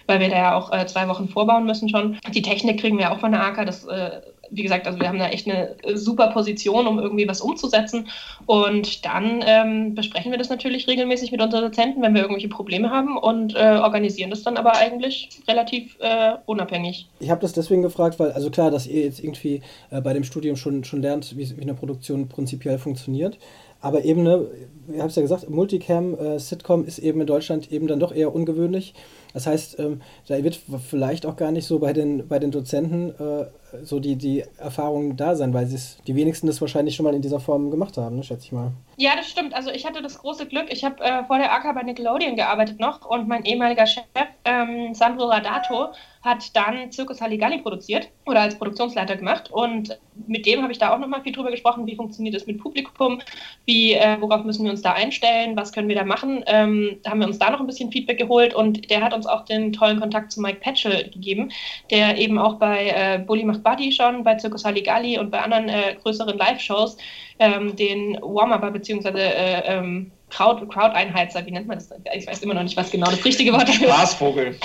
[0.05, 2.19] weil wir da ja auch äh, zwei Wochen vorbauen müssen schon.
[2.33, 4.11] Die Technik kriegen wir auch von der AK, das äh,
[4.51, 8.07] wie gesagt, also wir haben da echt eine super Position, um irgendwie was umzusetzen.
[8.45, 12.89] Und dann ähm, besprechen wir das natürlich regelmäßig mit unseren Dozenten, wenn wir irgendwelche Probleme
[12.89, 17.07] haben und äh, organisieren das dann aber eigentlich relativ äh, unabhängig.
[17.19, 20.23] Ich habe das deswegen gefragt, weil, also klar, dass ihr jetzt irgendwie äh, bei dem
[20.23, 23.37] Studium schon, schon lernt, wie, wie eine Produktion prinzipiell funktioniert.
[23.81, 24.47] Aber eben, ne,
[24.91, 28.33] ich habe es ja gesagt, Multicam, äh, ist eben in Deutschland eben dann doch eher
[28.33, 28.95] ungewöhnlich.
[29.33, 33.09] Das heißt, ähm, da wird vielleicht auch gar nicht so bei den, bei den Dozenten
[33.09, 33.45] äh,
[33.83, 37.39] so die, die Erfahrung da sein, weil die wenigsten das wahrscheinlich schon mal in dieser
[37.39, 38.71] Form gemacht haben, ne, schätze ich mal.
[38.97, 39.53] Ja, das stimmt.
[39.53, 42.79] Also ich hatte das große Glück, ich habe äh, vor der AK bei Nickelodeon gearbeitet
[42.79, 44.03] noch und mein ehemaliger Chef,
[44.45, 45.89] ähm, Sandro Radato,
[46.25, 49.51] hat dann Circus Halligalli produziert oder als Produktionsleiter gemacht.
[49.51, 52.57] Und mit dem habe ich da auch nochmal viel drüber gesprochen, wie funktioniert das mit
[52.57, 53.21] Publikum,
[53.65, 56.43] wie, äh, worauf müssen wir uns da einstellen, was können wir da machen.
[56.47, 59.27] Ähm, da haben wir uns da noch ein bisschen Feedback geholt und der hat uns
[59.27, 61.51] auch den tollen Kontakt zu Mike Patchell gegeben,
[61.91, 65.67] der eben auch bei äh, Bully macht Buddy schon, bei Circus Halligalli und bei anderen
[65.67, 66.95] äh, größeren Live-Shows
[67.39, 69.09] ähm, den Warm-Upper bzw.
[69.09, 71.89] Äh, ähm, Crowd, Crowd-Einheizer, wie nennt man das?
[72.15, 73.93] Ich weiß immer noch nicht, was genau das richtige Wort dafür ist.
[73.93, 74.55] Spaßvogel.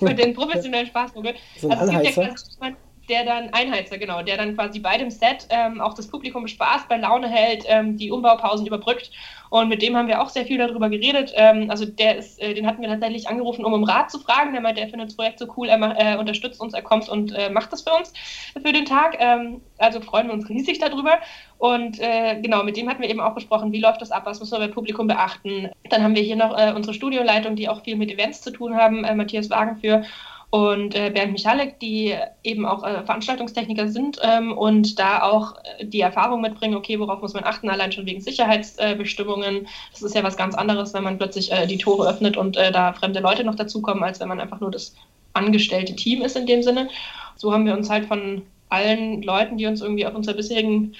[0.00, 1.34] den professionellen Spaßvogel.
[1.56, 2.76] So also es gibt ja quasi
[3.08, 6.88] der dann Einheizer, genau, der dann quasi bei dem Set ähm, auch das Publikum bespaßt,
[6.88, 9.10] bei Laune hält, ähm, die Umbaupausen überbrückt.
[9.50, 11.32] Und mit dem haben wir auch sehr viel darüber geredet.
[11.34, 14.52] Ähm, also der ist, äh, den hatten wir tatsächlich angerufen, um um Rat zu fragen.
[14.52, 17.32] Der meinte, er findet das Projekt so cool, er äh, unterstützt uns, er kommt und
[17.32, 18.12] äh, macht das für uns
[18.52, 19.16] für den Tag.
[19.18, 21.18] Ähm, also freuen wir uns riesig darüber.
[21.58, 24.40] Und äh, genau, mit dem hatten wir eben auch besprochen, wie läuft das ab, was
[24.40, 25.70] müssen wir beim Publikum beachten.
[25.90, 28.76] Dann haben wir hier noch äh, unsere Studioleitung, die auch viel mit Events zu tun
[28.76, 30.04] haben, äh, Matthias Wagen für
[30.50, 35.84] und äh, Bernd Michalek, die eben auch äh, Veranstaltungstechniker sind ähm, und da auch äh,
[35.84, 39.66] die Erfahrung mitbringen, okay, worauf muss man achten, allein schon wegen Sicherheitsbestimmungen.
[39.90, 42.70] das ist ja was ganz anderes, wenn man plötzlich äh, die Tore öffnet und äh,
[42.70, 44.94] da fremde Leute noch dazukommen, als wenn man einfach nur das
[45.32, 46.88] angestellte Team ist in dem Sinne.
[47.34, 50.94] So haben wir uns halt von allen Leuten, die uns irgendwie auf unserer bisherigen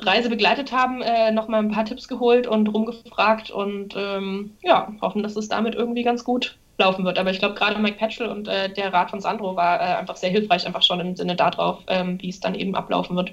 [0.00, 5.22] Reise begleitet haben, äh, nochmal ein paar Tipps geholt und rumgefragt und ähm, ja, hoffen,
[5.22, 7.18] dass es damit irgendwie ganz gut laufen wird.
[7.18, 10.16] Aber ich glaube, gerade Mike Patchell und äh, der Rat von Sandro war äh, einfach
[10.16, 13.32] sehr hilfreich, einfach schon im Sinne darauf, ähm, wie es dann eben ablaufen wird.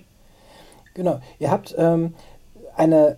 [0.95, 1.19] Genau.
[1.39, 2.15] Ihr habt ähm,
[2.75, 3.17] eine,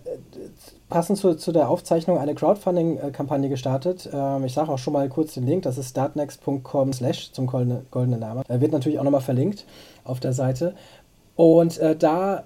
[0.88, 4.08] passend zu, zu der Aufzeichnung, eine Crowdfunding-Kampagne gestartet.
[4.12, 7.86] Ähm, ich sage auch schon mal kurz den Link, das ist startnext.com slash zum goldenen
[7.90, 8.42] goldene Name.
[8.46, 9.64] Da wird natürlich auch nochmal verlinkt
[10.04, 10.74] auf der Seite.
[11.36, 12.44] Und äh, da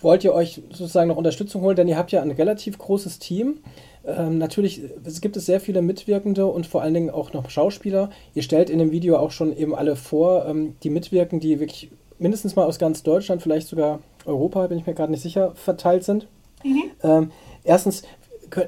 [0.00, 3.58] wollt ihr euch sozusagen noch Unterstützung holen, denn ihr habt ja ein relativ großes Team.
[4.06, 8.10] Ähm, natürlich es gibt es sehr viele Mitwirkende und vor allen Dingen auch noch Schauspieler.
[8.34, 11.90] Ihr stellt in dem Video auch schon eben alle vor, ähm, die mitwirken, die wirklich
[12.18, 16.04] mindestens mal aus ganz Deutschland, vielleicht sogar Europa, bin ich mir gerade nicht sicher, verteilt
[16.04, 16.26] sind.
[16.62, 16.82] Mhm.
[17.02, 17.30] Ähm,
[17.64, 18.02] erstens,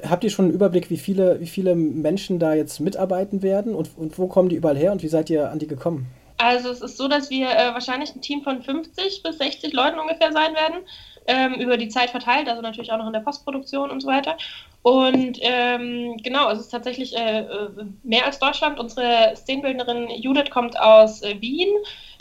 [0.09, 3.91] habt ihr schon einen Überblick, wie viele, wie viele Menschen da jetzt mitarbeiten werden und,
[3.97, 6.07] und wo kommen die überall her und wie seid ihr an die gekommen?
[6.37, 9.99] Also es ist so, dass wir äh, wahrscheinlich ein Team von 50 bis 60 Leuten
[9.99, 10.83] ungefähr sein werden
[11.27, 14.37] ähm, über die Zeit verteilt, also natürlich auch noch in der Postproduktion und so weiter.
[14.81, 17.69] Und ähm, genau, es ist tatsächlich äh, äh,
[18.03, 18.79] mehr als Deutschland.
[18.79, 21.69] Unsere Szenenbildnerin Judith kommt aus äh, Wien.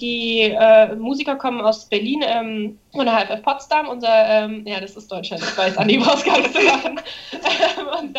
[0.01, 3.89] Die äh, Musiker kommen aus Berlin ähm, der HFF Potsdam.
[3.89, 7.01] Unser, ähm, ja, das ist Deutschland, ich weiß, Andi brauchst gar nicht zu machen.
[8.01, 8.19] und,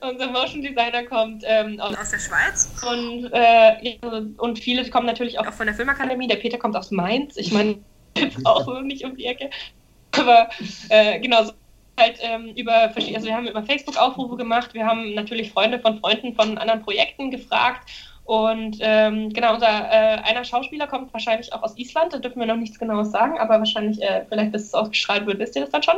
[0.00, 2.70] unser Motion Designer kommt ähm, aus, aus, der Schweiz.
[2.88, 3.98] Und, äh,
[4.38, 6.28] und viele kommen natürlich auch von der Filmakademie.
[6.28, 7.36] Der Peter kommt aus Mainz.
[7.36, 7.78] Ich meine,
[8.16, 9.50] jetzt auch nicht um die Ecke.
[10.18, 10.48] Aber
[10.88, 11.52] äh, genau, so
[11.98, 15.98] halt ähm, über also wir haben über Facebook Aufrufe gemacht, wir haben natürlich Freunde von
[15.98, 17.90] Freunden von anderen Projekten gefragt
[18.28, 22.46] und ähm, genau, unser äh, einer Schauspieler kommt wahrscheinlich auch aus Island, da dürfen wir
[22.46, 25.70] noch nichts Genaues sagen, aber wahrscheinlich, äh, vielleicht bis es ausgestrahlt wird, wisst ihr das
[25.70, 25.94] dann schon.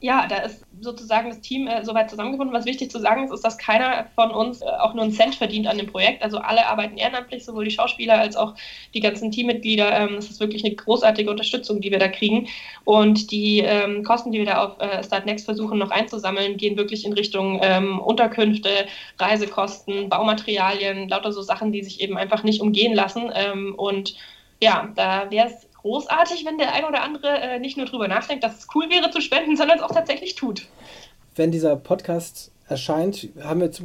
[0.00, 2.54] Ja, da ist sozusagen das Team äh, soweit zusammengefunden.
[2.54, 5.36] Was wichtig zu sagen ist, ist, dass keiner von uns äh, auch nur einen Cent
[5.36, 6.22] verdient an dem Projekt.
[6.22, 8.54] Also alle arbeiten ehrenamtlich, sowohl die Schauspieler als auch
[8.94, 9.92] die ganzen Teammitglieder.
[9.92, 12.48] Ähm, das ist wirklich eine großartige Unterstützung, die wir da kriegen.
[12.84, 17.04] Und die ähm, Kosten, die wir da auf äh, Startnext versuchen noch einzusammeln, gehen wirklich
[17.04, 18.86] in Richtung ähm, Unterkünfte,
[19.18, 23.30] Reisekosten, Baumaterialien, lauter so Sachen, Sachen, die sich eben einfach nicht umgehen lassen.
[23.34, 24.14] Ähm, und
[24.60, 28.44] ja, da wäre es großartig, wenn der ein oder andere äh, nicht nur drüber nachdenkt,
[28.44, 30.66] dass es cool wäre zu spenden, sondern es auch tatsächlich tut.
[31.36, 33.28] Wenn dieser Podcast erscheint,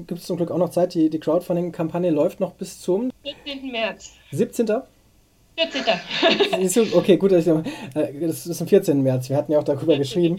[0.07, 0.93] gibt es zum Glück auch noch Zeit.
[0.93, 3.71] Die, die Crowdfunding-Kampagne läuft noch bis zum 17.
[3.71, 4.11] März.
[4.31, 4.67] 17.
[5.55, 6.93] 14.
[6.95, 9.03] okay, gut, das ist am 14.
[9.03, 9.29] März.
[9.29, 10.37] Wir hatten ja auch darüber geschrieben.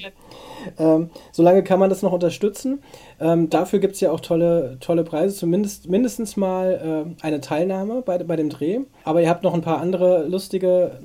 [0.79, 2.83] Ähm, solange kann man das noch unterstützen.
[3.21, 8.03] Ähm, dafür gibt es ja auch tolle, tolle Preise, zumindest mindestens mal äh, eine Teilnahme
[8.03, 8.81] bei, bei dem Dreh.
[9.05, 10.99] Aber ihr habt noch ein paar andere lustige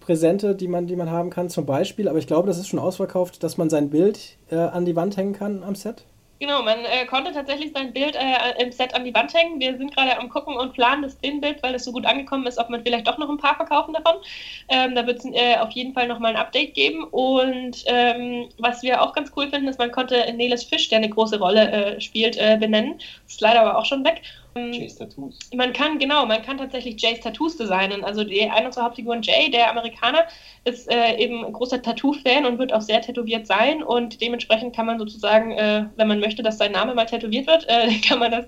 [0.00, 2.08] Präsente, die man, die man haben kann, zum Beispiel.
[2.08, 5.16] Aber ich glaube, das ist schon ausverkauft, dass man sein Bild äh, an die Wand
[5.16, 6.04] hängen kann am Set.
[6.38, 9.58] Genau, man äh, konnte tatsächlich sein Bild äh, im Set an die Wand hängen.
[9.58, 12.58] Wir sind gerade am Gucken und planen das Bild, weil es so gut angekommen ist,
[12.58, 14.20] ob man vielleicht doch noch ein paar verkaufen davon.
[14.68, 17.04] Ähm, da wird es äh, auf jeden Fall nochmal ein Update geben.
[17.04, 21.08] Und ähm, was wir auch ganz cool finden, ist, man konnte Neles Fisch, der eine
[21.08, 23.00] große Rolle äh, spielt, äh, benennen.
[23.26, 24.20] Ist leider aber auch schon weg.
[24.56, 25.38] Ähm, Jays Tattoos.
[25.54, 28.04] Man kann, genau, man kann tatsächlich Jays Tattoos designen.
[28.04, 30.24] Also die, eine unserer Hauptfiguren, Jay, der Amerikaner,
[30.64, 33.82] ist äh, eben ein großer Tattoo-Fan und wird auch sehr tätowiert sein.
[33.82, 37.66] Und dementsprechend kann man sozusagen, äh, wenn man möchte, dass sein Name mal tätowiert wird,
[37.68, 38.46] äh, kann man das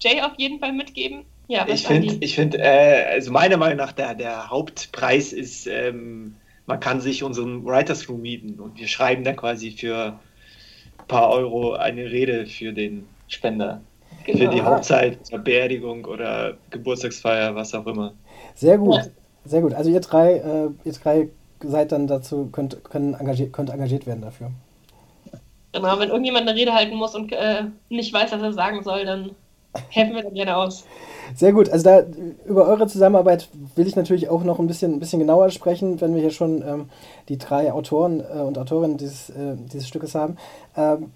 [0.00, 1.24] Jay auf jeden Fall mitgeben.
[1.48, 6.36] Ja, ich finde, ich finde, äh, also meiner Meinung nach, der, der Hauptpreis ist, ähm,
[6.66, 10.20] man kann sich unseren Writers Room mieten und wir schreiben dann quasi für
[10.98, 13.80] ein paar Euro eine Rede für den Spender.
[14.28, 14.50] Genau.
[14.50, 18.12] Für die Hochzeit, Beerdigung oder Geburtstagsfeier, was auch immer.
[18.54, 19.04] Sehr gut, ja.
[19.46, 19.72] sehr gut.
[19.72, 21.30] Also ihr drei, äh, ihr drei
[21.62, 24.50] seid dann dazu, könnt, können engagiert, könnt engagiert werden dafür.
[25.72, 29.06] Genau, wenn irgendjemand eine Rede halten muss und äh, nicht weiß, was er sagen soll,
[29.06, 29.30] dann
[29.88, 30.84] helfen wir dann gerne aus.
[31.34, 31.68] Sehr gut.
[31.70, 32.02] Also da
[32.46, 36.14] über eure Zusammenarbeit will ich natürlich auch noch ein bisschen, ein bisschen genauer sprechen, wenn
[36.14, 36.88] wir hier schon ähm,
[37.28, 40.36] die drei Autoren äh, und Autorinnen dieses, äh, dieses Stückes haben.
[40.76, 41.10] Ähm,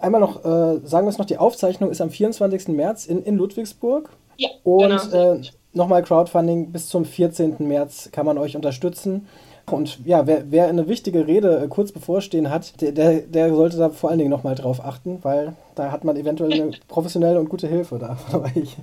[0.00, 2.68] einmal noch, äh, sagen wir es noch, die Aufzeichnung ist am 24.
[2.68, 4.10] März in, in Ludwigsburg.
[4.36, 5.34] Ja, und genau.
[5.34, 5.40] Äh,
[5.72, 7.56] nochmal Crowdfunding bis zum 14.
[7.60, 9.26] März kann man euch unterstützen.
[9.70, 13.76] Und ja, wer, wer eine wichtige Rede äh, kurz bevorstehen hat, der, der, der sollte
[13.76, 17.48] da vor allen Dingen nochmal drauf achten, weil da hat man eventuell eine professionelle und
[17.48, 18.76] gute Hilfe da von euch.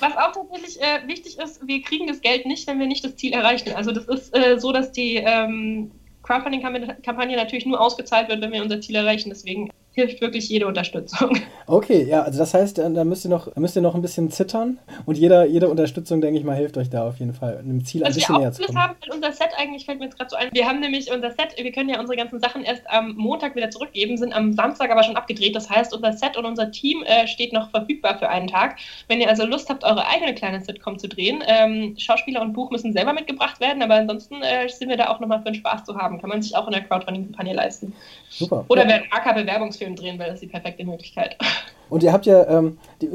[0.00, 3.16] Was auch tatsächlich äh, wichtig ist, wir kriegen das Geld nicht, wenn wir nicht das
[3.16, 3.72] Ziel erreichen.
[3.74, 5.90] Also das ist äh, so, dass die ähm,
[6.22, 9.30] Crowdfunding-Kampagne natürlich nur ausgezahlt wird, wenn wir unser Ziel erreichen.
[9.30, 11.38] Deswegen hilft wirklich jede Unterstützung.
[11.66, 14.78] Okay, ja, also das heißt, da müsst ihr noch, müsst ihr noch ein bisschen zittern
[15.06, 18.04] und jeder, jede Unterstützung, denke ich mal, hilft euch da auf jeden Fall, einem Ziel
[18.04, 18.78] ein bisschen näher zu kommen.
[18.78, 21.54] Haben unser Set eigentlich, fällt mir jetzt gerade so ein, wir haben nämlich unser Set,
[21.56, 25.02] wir können ja unsere ganzen Sachen erst am Montag wieder zurückgeben, sind am Samstag aber
[25.02, 25.54] schon abgedreht.
[25.54, 28.78] Das heißt, unser Set und unser Team äh, steht noch verfügbar für einen Tag.
[29.08, 32.70] Wenn ihr also Lust habt, eure eigene kleine Sitcom zu drehen, ähm, Schauspieler und Buch
[32.70, 35.84] müssen selber mitgebracht werden, aber ansonsten äh, sind wir da auch nochmal für den Spaß
[35.84, 36.20] zu haben.
[36.20, 37.94] Kann man sich auch in der Crowdfunding-Kampagne leisten.
[38.30, 38.64] Super.
[38.68, 38.88] Oder ja.
[38.88, 39.12] wer einen
[39.82, 41.36] AK-Bewerbungsfilm drehen will, das ist die perfekte Möglichkeit.
[41.90, 43.08] Und ihr habt ja ähm, die,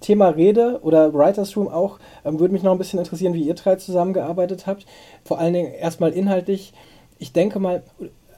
[0.00, 3.54] Thema Rede oder Writers Room auch, ähm, würde mich noch ein bisschen interessieren, wie ihr
[3.54, 4.84] drei zusammengearbeitet habt.
[5.24, 6.74] Vor allen Dingen erstmal inhaltlich.
[7.18, 7.82] Ich denke mal,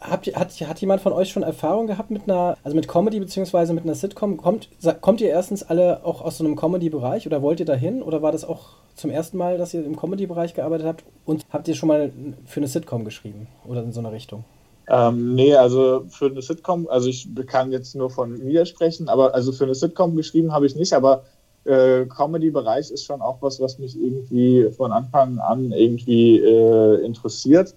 [0.01, 3.73] habt, hat, hat jemand von euch schon Erfahrung gehabt mit einer, also mit Comedy beziehungsweise
[3.73, 4.37] mit einer Sitcom?
[4.37, 4.69] Kommt,
[5.01, 8.01] kommt ihr erstens alle auch aus so einem Comedy-Bereich oder wollt ihr dahin?
[8.03, 11.05] Oder war das auch zum ersten Mal, dass ihr im Comedy-Bereich gearbeitet habt?
[11.25, 12.13] Und habt ihr schon mal
[12.45, 14.45] für eine Sitcom geschrieben oder in so eine Richtung?
[14.89, 19.35] Ähm, nee, also für eine Sitcom, also ich kann jetzt nur von mir sprechen, aber
[19.35, 21.25] also für eine Sitcom geschrieben habe ich nicht, aber
[21.65, 27.75] äh, Comedy-Bereich ist schon auch was, was mich irgendwie von Anfang an irgendwie äh, interessiert.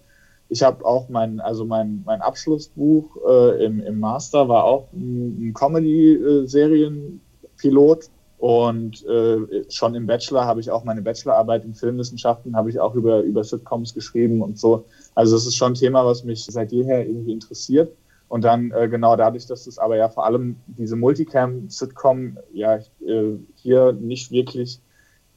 [0.50, 5.50] Ich habe auch mein, also mein, mein Abschlussbuch äh, im, im Master war auch ein,
[5.50, 12.69] ein Comedy-Serienpilot und äh, schon im Bachelor habe ich auch meine Bachelorarbeit in Filmwissenschaften, habe
[12.69, 14.86] ich auch über, über Sitcoms geschrieben und so.
[15.15, 17.95] Also es ist schon ein Thema, was mich seit jeher irgendwie interessiert.
[18.28, 23.36] Und dann äh, genau dadurch, dass es aber ja vor allem diese Multicam-Sitcom ja äh,
[23.56, 24.80] hier nicht wirklich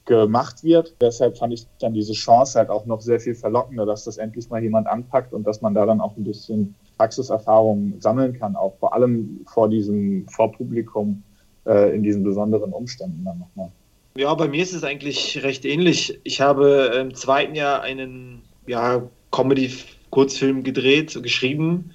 [0.05, 0.95] gemacht wird.
[1.01, 4.51] Deshalb fand ich dann diese Chance halt auch noch sehr viel verlockender, dass das endlich
[4.51, 8.77] mal jemand anpackt und dass man da dann auch ein bisschen Praxiserfahrung sammeln kann, auch
[8.79, 11.23] vor allem vor diesem Vorpublikum
[11.67, 13.71] äh, in diesen besonderen Umständen dann nochmal.
[14.17, 16.21] Ja, bei mir ist es eigentlich recht ähnlich.
[16.25, 21.92] Ich habe im zweiten Jahr einen ja, Comedy-Kurzfilm gedreht, geschrieben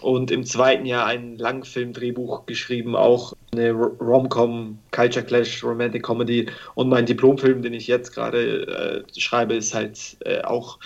[0.00, 6.88] und im zweiten Jahr ein Langfilm-Drehbuch geschrieben, auch eine Rom-Com, Culture Clash, Romantic Comedy und
[6.88, 10.78] mein Diplomfilm, den ich jetzt gerade äh, schreibe, ist halt äh, auch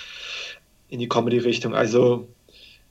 [0.89, 1.75] in die Comedy-Richtung.
[1.75, 2.29] Also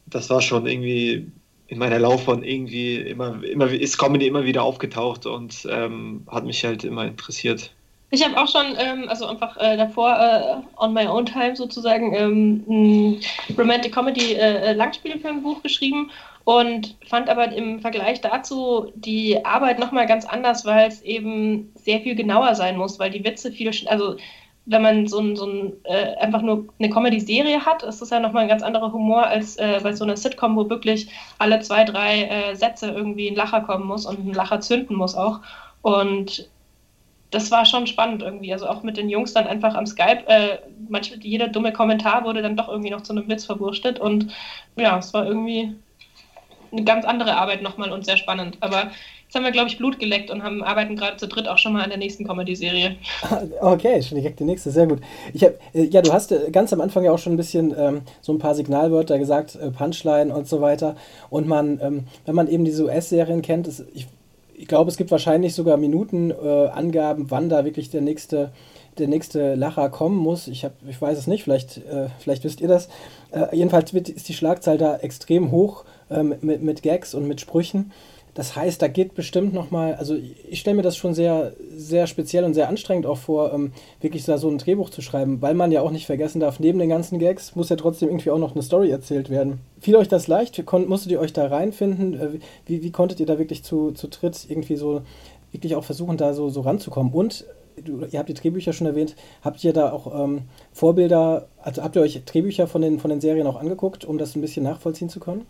[0.06, 1.32] das war schon irgendwie
[1.67, 6.63] in meiner Laufbahn irgendwie immer, immer ist Comedy immer wieder aufgetaucht und ähm, hat mich
[6.63, 7.74] halt immer interessiert.
[8.10, 12.13] Ich habe auch schon, ähm, also einfach äh, davor äh, on my own time sozusagen,
[12.13, 13.22] ähm, ein
[13.58, 16.10] Romantic Comedy äh, Langspielfilmbuch geschrieben
[16.46, 22.00] und fand aber im Vergleich dazu die Arbeit nochmal ganz anders, weil es eben sehr
[22.00, 24.15] viel genauer sein muss, weil die Witze viel, also
[24.67, 28.22] wenn man so ein, so ein äh, einfach nur eine Comedy-Serie hat, ist das ja
[28.22, 31.84] nochmal ein ganz anderer Humor als äh, bei so einer Sitcom, wo wirklich alle zwei,
[31.84, 35.41] drei äh, Sätze irgendwie ein Lacher kommen muss und ein Lacher zünden muss auch.
[35.82, 36.50] Und
[37.32, 38.54] das war schon spannend irgendwie.
[38.54, 40.60] Also auch mit den Jungs dann einfach am Skype, äh,
[40.90, 44.00] manchmal jeder dumme Kommentar wurde dann doch irgendwie noch zu einem Witz verwurstet.
[44.00, 44.32] Und
[44.76, 45.76] ja, es war irgendwie
[46.72, 48.58] eine ganz andere Arbeit nochmal und sehr spannend.
[48.62, 48.92] Aber
[49.28, 51.74] Jetzt haben wir, glaube ich, Blut geleckt und haben, arbeiten gerade zu dritt auch schon
[51.74, 52.96] mal an der nächsten Comedy-Serie.
[53.60, 55.02] Okay, schon direkt die nächste, sehr gut.
[55.34, 57.76] Ich hab, äh, ja, du hast äh, ganz am Anfang ja auch schon ein bisschen
[57.78, 60.96] ähm, so ein paar Signalwörter gesagt, äh, Punchline und so weiter.
[61.30, 64.08] Und man, ähm, wenn man eben diese US-Serien kennt, ist, ich,
[64.58, 68.52] ich glaube, es gibt wahrscheinlich sogar Minutenangaben, äh, wann da wirklich der nächste
[68.98, 70.48] der nächste Lacher kommen muss.
[70.48, 72.89] Ich, hab, ich weiß es nicht, vielleicht, äh, vielleicht wisst ihr das.
[73.32, 77.41] Äh, jedenfalls wird, ist die Schlagzahl da extrem hoch ähm, mit, mit Gags und mit
[77.41, 77.91] Sprüchen.
[78.38, 80.15] Das heißt, da geht bestimmt nochmal, also
[80.47, 84.26] ich stelle mir das schon sehr, sehr speziell und sehr anstrengend auch vor, ähm, wirklich
[84.26, 86.89] da so ein Drehbuch zu schreiben, weil man ja auch nicht vergessen darf, neben den
[86.89, 89.62] ganzen Gags muss ja trotzdem irgendwie auch noch eine Story erzählt werden.
[89.80, 90.63] Fiel euch das leicht?
[90.71, 92.13] musstet ihr euch da reinfinden?
[92.13, 95.02] Äh, wie, wie konntet ihr da wirklich zu, zu dritt irgendwie so,
[95.52, 97.13] wirklich auch versuchen, da so, so ranzukommen?
[97.13, 97.43] Und
[97.84, 101.95] du, ihr habt die Drehbücher schon erwähnt, habt ihr da auch ähm, Vorbilder, also habt
[101.95, 105.10] ihr euch Drehbücher von den, von den Serien auch angeguckt, um das ein bisschen nachvollziehen
[105.10, 105.47] zu können?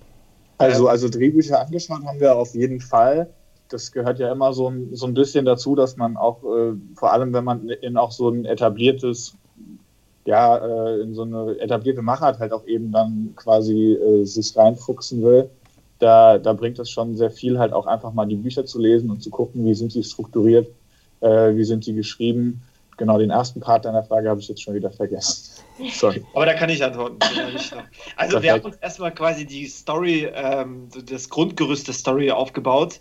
[0.57, 3.29] Also, also Drehbücher angeschaut haben wir auf jeden Fall.
[3.69, 7.11] Das gehört ja immer so ein, so ein bisschen dazu, dass man auch, äh, vor
[7.11, 9.35] allem wenn man in auch so ein etabliertes,
[10.25, 15.21] ja, äh, in so eine etablierte Machart halt auch eben dann quasi äh, sich reinfuchsen
[15.21, 15.49] will,
[15.99, 19.09] da, da bringt es schon sehr viel halt auch einfach mal die Bücher zu lesen
[19.09, 20.67] und zu gucken, wie sind die strukturiert,
[21.21, 22.61] äh, wie sind die geschrieben.
[22.97, 25.63] Genau, den ersten Part deiner Frage habe ich jetzt schon wieder vergessen.
[25.93, 26.23] Sorry.
[26.33, 27.19] Aber da kann ich antworten.
[28.15, 32.99] Also wir haben uns erstmal quasi die Story, ähm, das Grundgerüst der Story aufgebaut,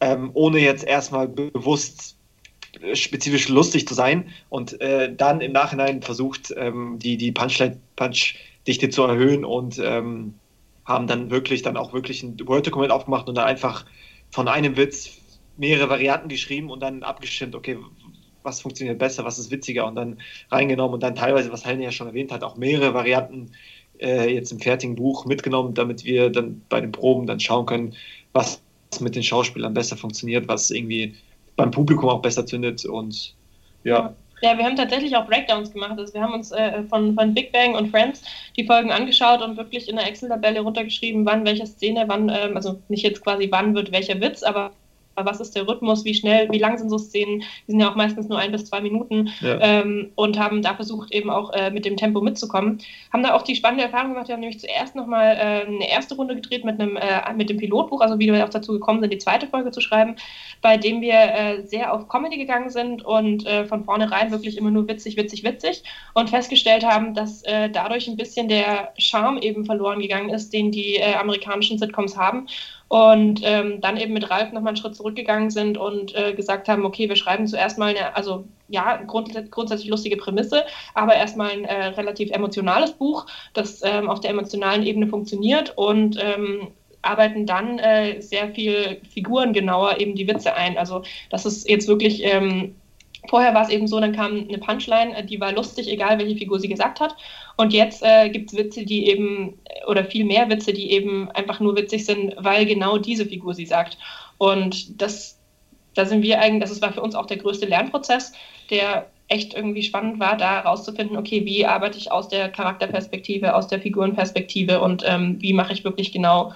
[0.00, 2.16] ähm, ohne jetzt erstmal bewusst
[2.80, 8.90] äh, spezifisch lustig zu sein und äh, dann im Nachhinein versucht, ähm, die, die Punchline-Punch-Dichte
[8.90, 10.34] zu erhöhen und ähm,
[10.84, 13.86] haben dann wirklich dann auch wirklich ein Word-Dokument aufgemacht und dann einfach
[14.30, 15.18] von einem Witz
[15.56, 17.78] mehrere Varianten geschrieben und dann abgestimmt, okay,
[18.42, 20.18] was funktioniert besser, was ist witziger und dann
[20.50, 23.52] reingenommen und dann teilweise, was Helene ja schon erwähnt hat, auch mehrere Varianten
[24.00, 27.94] äh, jetzt im fertigen Buch mitgenommen, damit wir dann bei den Proben dann schauen können,
[28.32, 28.60] was
[29.00, 31.14] mit den Schauspielern besser funktioniert, was irgendwie
[31.56, 33.34] beim Publikum auch besser zündet und
[33.84, 34.14] ja.
[34.42, 35.96] Ja, wir haben tatsächlich auch Breakdowns gemacht.
[35.96, 38.22] Also wir haben uns äh, von, von Big Bang und Friends
[38.56, 42.80] die Folgen angeschaut und wirklich in der Excel-Tabelle runtergeschrieben, wann welche Szene, wann, ähm, also
[42.88, 44.72] nicht jetzt quasi wann wird welcher Witz, aber
[45.16, 47.96] was ist der Rhythmus, wie schnell, wie lang sind so Szenen, die sind ja auch
[47.96, 49.30] meistens nur ein bis zwei Minuten.
[49.40, 49.58] Ja.
[49.60, 52.78] ähm, und haben da versucht eben auch äh, mit dem Tempo mitzukommen.
[53.12, 56.14] Haben da auch die spannende Erfahrung gemacht, wir haben nämlich zuerst nochmal äh, eine erste
[56.14, 59.12] Runde gedreht mit, einem, äh, mit dem Pilotbuch, also wie wir auch dazu gekommen sind,
[59.12, 60.16] die zweite Folge zu schreiben,
[60.60, 64.70] bei dem wir äh, sehr auf Comedy gegangen sind und äh, von vornherein wirklich immer
[64.70, 65.82] nur witzig, witzig, witzig
[66.14, 70.70] und festgestellt haben, dass äh, dadurch ein bisschen der Charme eben verloren gegangen ist, den
[70.70, 72.46] die amerikanischen Sitcoms haben
[72.92, 76.84] und ähm, dann eben mit Ralf nochmal einen Schritt zurückgegangen sind und äh, gesagt haben,
[76.84, 81.64] okay, wir schreiben zuerst mal eine, also ja, grund, grundsätzlich lustige Prämisse, aber erstmal ein
[81.64, 83.24] äh, relativ emotionales Buch,
[83.54, 86.68] das ähm, auf der emotionalen Ebene funktioniert und ähm,
[87.00, 90.76] arbeiten dann äh, sehr viel figurengenauer eben die Witze ein.
[90.76, 92.74] Also das ist jetzt wirklich ähm,
[93.28, 96.36] Vorher war es eben so, dann kam eine Punchline, äh, die war lustig, egal welche
[96.36, 97.16] Figur sie gesagt hat.
[97.56, 101.60] Und jetzt äh, gibt es Witze, die eben, oder viel mehr Witze, die eben einfach
[101.60, 103.96] nur witzig sind, weil genau diese Figur sie sagt.
[104.38, 105.38] Und das,
[105.94, 108.32] da sind wir eigentlich, das war für uns auch der größte Lernprozess,
[108.70, 113.66] der echt irgendwie spannend war, da rauszufinden, okay, wie arbeite ich aus der Charakterperspektive, aus
[113.66, 116.52] der Figurenperspektive und ähm, wie mache ich wirklich genau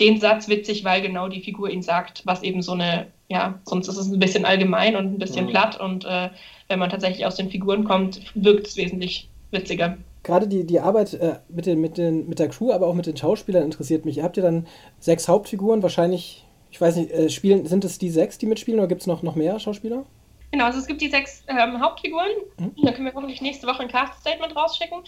[0.00, 3.88] den Satz witzig, weil genau die Figur ihn sagt, was eben so eine ja, sonst
[3.88, 5.50] ist es ein bisschen allgemein und ein bisschen mhm.
[5.50, 6.30] platt und äh,
[6.68, 9.98] wenn man tatsächlich aus den Figuren kommt, wirkt es wesentlich witziger.
[10.22, 13.06] Gerade die, die Arbeit äh, mit, den, mit, den, mit der Crew, aber auch mit
[13.06, 14.18] den Schauspielern interessiert mich.
[14.18, 14.66] Ihr habt ja dann
[14.98, 18.88] sechs Hauptfiguren, wahrscheinlich, ich weiß nicht, äh, spielen, sind es die sechs, die mitspielen oder
[18.88, 20.04] gibt es noch, noch mehr Schauspieler?
[20.50, 22.30] Genau, also es gibt die sechs ähm, Hauptfiguren.
[22.58, 22.72] Mhm.
[22.82, 24.98] Da können wir hoffentlich nächste Woche ein Cast-Statement rausschicken.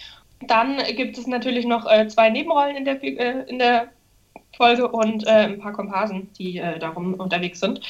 [0.46, 3.88] Dann gibt es natürlich noch äh, zwei Nebenrollen in der, äh, in der
[4.57, 7.80] Folge und äh, ein paar Komparsen, die äh, darum unterwegs sind.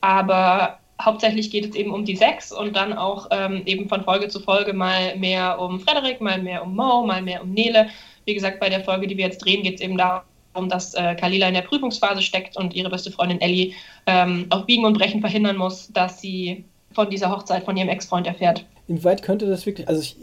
[0.00, 4.28] Aber hauptsächlich geht es eben um die sechs und dann auch ähm, eben von Folge
[4.28, 7.88] zu Folge mal mehr um Frederik, mal mehr um Mo, mal mehr um Nele.
[8.24, 11.14] Wie gesagt, bei der Folge, die wir jetzt drehen, geht es eben darum, dass äh,
[11.14, 13.72] Kalila in der Prüfungsphase steckt und ihre beste Freundin Ellie
[14.06, 18.26] ähm, auf Biegen und Brechen verhindern muss, dass sie von dieser Hochzeit von ihrem Ex-Freund
[18.26, 18.64] erfährt.
[18.88, 20.16] Inwieweit könnte das wirklich, also ich,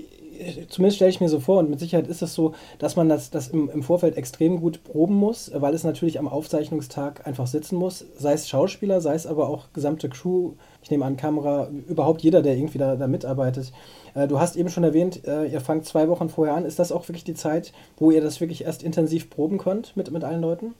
[0.69, 3.29] zumindest stelle ich mir so vor, und mit Sicherheit ist es so, dass man das,
[3.29, 7.75] das im, im, Vorfeld extrem gut proben muss, weil es natürlich am Aufzeichnungstag einfach sitzen
[7.75, 12.21] muss, sei es Schauspieler, sei es aber auch gesamte Crew, ich nehme an Kamera, überhaupt
[12.21, 13.71] jeder, der irgendwie da, da mitarbeitet.
[14.13, 16.65] Äh, du hast eben schon erwähnt, äh, ihr fangt zwei Wochen vorher an.
[16.65, 20.11] Ist das auch wirklich die Zeit, wo ihr das wirklich erst intensiv proben könnt mit,
[20.11, 20.73] mit allen Leuten?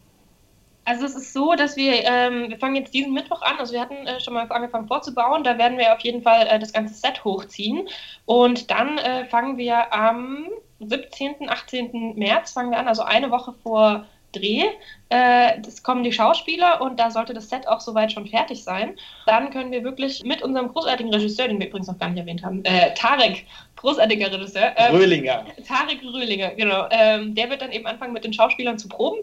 [0.86, 3.82] Also es ist so, dass wir, ähm, wir fangen jetzt diesen Mittwoch an, also wir
[3.82, 6.94] hatten äh, schon mal angefangen vorzubauen, da werden wir auf jeden Fall äh, das ganze
[6.94, 7.88] Set hochziehen
[8.26, 12.16] und dann äh, fangen wir am 17., 18.
[12.16, 14.64] März fangen wir an, also eine Woche vor Dreh.
[15.10, 18.98] Äh, das kommen die Schauspieler und da sollte das Set auch soweit schon fertig sein.
[19.26, 22.44] Dann können wir wirklich mit unserem großartigen Regisseur, den wir übrigens noch gar nicht erwähnt
[22.44, 23.46] haben, äh, Tarek,
[23.78, 24.74] großartiger Regisseur.
[24.76, 25.46] Ähm, Röhlinger.
[25.68, 26.88] Tarek Röhlinger, genau.
[26.92, 29.20] Ähm, der wird dann eben anfangen mit den Schauspielern zu proben.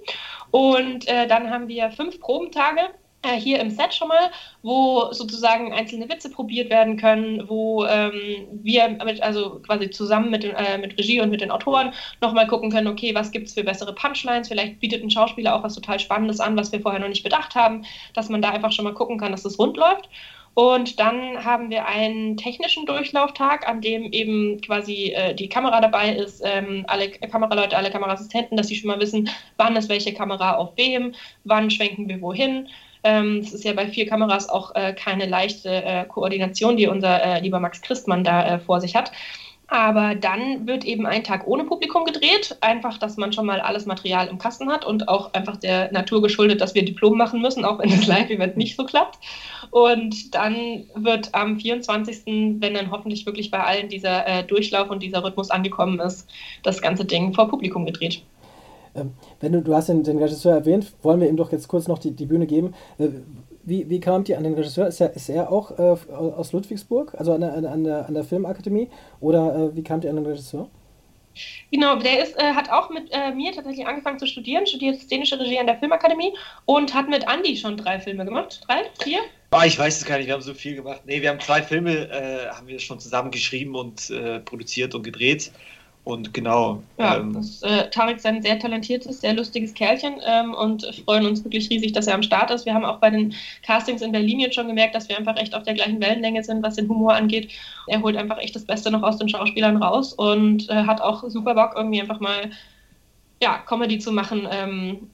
[0.50, 2.80] Und äh, dann haben wir fünf Probentage
[3.28, 4.30] hier im Set schon mal,
[4.62, 10.44] wo sozusagen einzelne Witze probiert werden können, wo ähm, wir mit, also quasi zusammen mit,
[10.44, 13.64] äh, mit Regie und mit den Autoren nochmal gucken können, okay, was gibt es für
[13.64, 17.08] bessere Punchlines, vielleicht bietet ein Schauspieler auch was total Spannendes an, was wir vorher noch
[17.08, 20.08] nicht bedacht haben, dass man da einfach schon mal gucken kann, dass das rund läuft.
[20.54, 26.12] Und dann haben wir einen technischen Durchlauftag, an dem eben quasi äh, die Kamera dabei
[26.14, 30.56] ist, ähm, alle Kameraleute, alle Kameraassistenten, dass sie schon mal wissen, wann ist welche Kamera
[30.56, 31.14] auf wem,
[31.44, 32.68] wann schwenken wir wohin.
[33.02, 37.40] Ähm, ist ja bei vier Kameras auch äh, keine leichte äh, Koordination, die unser äh,
[37.40, 39.10] lieber Max Christmann da äh, vor sich hat.
[39.70, 43.86] Aber dann wird eben ein Tag ohne Publikum gedreht, einfach, dass man schon mal alles
[43.86, 47.64] Material im Kasten hat und auch einfach der Natur geschuldet, dass wir Diplom machen müssen,
[47.64, 49.20] auch wenn das Live-Event nicht so klappt.
[49.70, 52.22] Und dann wird am 24.,
[52.58, 56.28] wenn dann hoffentlich wirklich bei allen dieser äh, Durchlauf und dieser Rhythmus angekommen ist,
[56.64, 58.24] das ganze Ding vor Publikum gedreht.
[58.94, 61.88] Ähm, wenn du, du hast den, den, Regisseur erwähnt, wollen wir ihm doch jetzt kurz
[61.88, 62.74] noch die, die Bühne geben.
[62.98, 63.08] Äh,
[63.62, 64.86] wie, wie kamt ihr an den Regisseur?
[64.86, 68.24] Ist er, ist er auch äh, aus Ludwigsburg, also an der, an der, an der
[68.24, 68.88] Filmakademie?
[69.20, 70.68] Oder äh, wie kamt ihr an den Regisseur?
[71.70, 75.38] Genau, der ist, äh, hat auch mit äh, mir tatsächlich angefangen zu studieren, studiert szenische
[75.38, 76.34] Regie an der Filmakademie
[76.64, 78.60] und hat mit Andy schon drei Filme gemacht.
[78.66, 78.82] Drei?
[79.02, 79.20] Vier?
[79.52, 81.02] Oh, ich weiß es gar nicht, wir haben so viel gemacht.
[81.06, 85.02] Nee, wir haben zwei Filme, äh, haben wir schon zusammen geschrieben und äh, produziert und
[85.02, 85.52] gedreht.
[86.02, 86.82] Und genau.
[86.98, 91.26] Ja, ähm, das, äh, Tarek ist ein sehr talentiertes, sehr lustiges Kerlchen ähm, und freuen
[91.26, 92.64] uns wirklich riesig, dass er am Start ist.
[92.64, 95.54] Wir haben auch bei den Castings in Berlin jetzt schon gemerkt, dass wir einfach echt
[95.54, 97.50] auf der gleichen Wellenlänge sind, was den Humor angeht.
[97.86, 101.22] Er holt einfach echt das Beste noch aus den Schauspielern raus und äh, hat auch
[101.28, 102.50] super Bock, irgendwie einfach mal
[103.42, 104.48] ja, Comedy zu machen.
[104.50, 105.10] Ähm,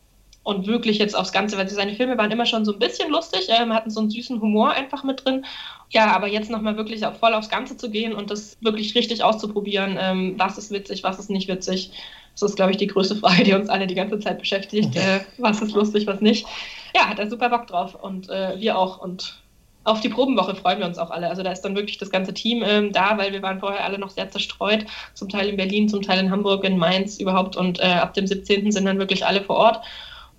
[0.46, 3.48] und wirklich jetzt aufs Ganze, weil seine Filme waren immer schon so ein bisschen lustig,
[3.48, 5.44] ähm, hatten so einen süßen Humor einfach mit drin.
[5.90, 9.24] Ja, aber jetzt nochmal wirklich auch voll aufs Ganze zu gehen und das wirklich richtig
[9.24, 11.90] auszuprobieren, ähm, was ist witzig, was ist nicht witzig.
[12.34, 14.94] Das ist, glaube ich, die größte Frage, die uns alle die ganze Zeit beschäftigt.
[14.94, 16.46] Äh, was ist lustig, was nicht.
[16.94, 18.98] Ja, hat er super Bock drauf und äh, wir auch.
[18.98, 19.42] Und
[19.82, 21.28] auf die Probenwoche freuen wir uns auch alle.
[21.28, 23.98] Also da ist dann wirklich das ganze Team ähm, da, weil wir waren vorher alle
[23.98, 27.56] noch sehr zerstreut, zum Teil in Berlin, zum Teil in Hamburg, in Mainz überhaupt.
[27.56, 28.70] Und äh, ab dem 17.
[28.70, 29.80] sind dann wirklich alle vor Ort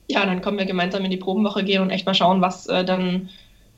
[0.08, 2.86] ja, dann können wir gemeinsam in die Probenwoche gehen und echt mal schauen, was äh,
[2.86, 3.30] dann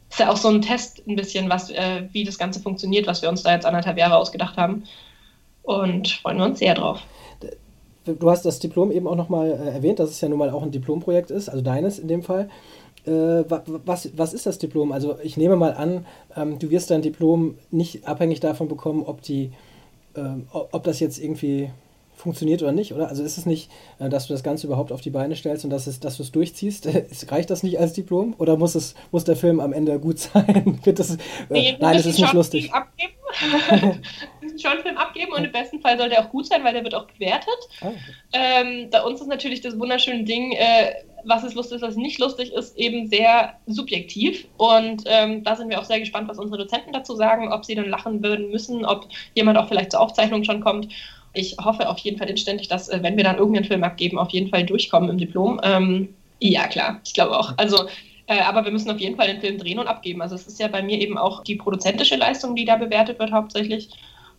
[0.10, 3.22] ist ja auch so ein Test ein bisschen, was, äh, wie das Ganze funktioniert, was
[3.22, 4.84] wir uns da jetzt anderthalb Jahre ausgedacht haben.
[5.64, 7.02] Und freuen wir uns sehr drauf.
[8.06, 10.64] Du hast das Diplom eben auch nochmal äh, erwähnt, dass es ja nun mal auch
[10.64, 12.50] ein Diplomprojekt ist, also deines in dem Fall.
[13.06, 13.12] Äh,
[13.86, 14.92] was, was ist das Diplom?
[14.92, 16.06] Also ich nehme mal an,
[16.36, 19.52] ähm, du wirst dein Diplom nicht abhängig davon bekommen, ob die,
[20.16, 21.70] ähm, ob das jetzt irgendwie
[22.20, 23.08] funktioniert oder nicht, oder?
[23.08, 25.70] Also ist es nicht, äh, dass du das Ganze überhaupt auf die Beine stellst und
[25.70, 26.88] dass, es, dass du es durchziehst?
[27.32, 28.36] reicht das nicht als Diplom?
[28.38, 30.80] Oder muss, es, muss der Film am Ende gut sein?
[30.84, 31.18] das, äh,
[31.50, 32.74] nee, nein, es ist nicht lustig.
[32.74, 33.14] Abgeben.
[33.70, 34.02] wir
[34.42, 36.74] müssen schon einen Film abgeben und im besten Fall soll der auch gut sein, weil
[36.74, 37.58] der wird auch bewertet.
[37.80, 37.92] Ah,
[38.34, 40.96] ähm, bei uns ist natürlich das wunderschöne Ding, äh,
[41.26, 44.48] was ist lustig, was nicht lustig ist, eben sehr subjektiv.
[44.58, 47.76] Und ähm, da sind wir auch sehr gespannt, was unsere Dozenten dazu sagen, ob sie
[47.76, 50.90] dann lachen würden müssen, ob jemand auch vielleicht zur Aufzeichnung schon kommt
[51.34, 54.30] ich hoffe auf jeden Fall inständig, dass, äh, wenn wir dann irgendeinen Film abgeben, auf
[54.32, 55.60] jeden Fall durchkommen im Diplom.
[55.64, 56.10] Ähm,
[56.40, 57.54] ja, klar, ich glaube auch.
[57.58, 57.86] Also,
[58.28, 60.22] äh, aber wir müssen auf jeden Fall den Film drehen und abgeben.
[60.22, 63.32] Also, es ist ja bei mir eben auch die produzentische Leistung, die da bewertet wird,
[63.32, 63.90] hauptsächlich.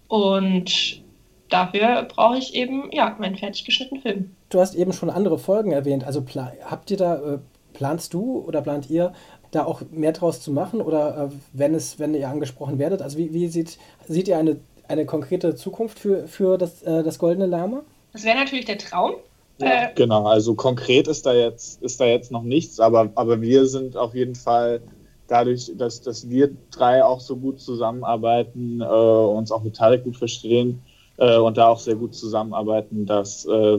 [0.09, 1.03] Und
[1.49, 4.37] dafür brauche ich eben, ja, meinen fertig geschnittenen Film.
[4.49, 6.05] Du hast eben schon andere Folgen erwähnt.
[6.05, 6.25] Also,
[6.65, 7.39] habt ihr da, äh,
[7.73, 9.13] planst du oder plant ihr,
[9.51, 13.03] da auch mehr draus zu machen oder äh, wenn es, wenn ihr angesprochen werdet?
[13.03, 14.61] Also wie, wie sieht, seht ihr eine
[14.91, 17.83] eine konkrete Zukunft für, für das, äh, das Goldene Lama?
[18.13, 19.15] Das wäre natürlich der Traum.
[19.59, 23.41] Ja, äh, genau, also konkret ist da jetzt, ist da jetzt noch nichts, aber, aber
[23.41, 24.81] wir sind auf jeden Fall
[25.29, 30.17] dadurch, dass, dass wir drei auch so gut zusammenarbeiten, äh, uns auch mit Tarek gut
[30.17, 30.83] verstehen
[31.19, 33.79] äh, und da auch sehr gut zusammenarbeiten, dass äh,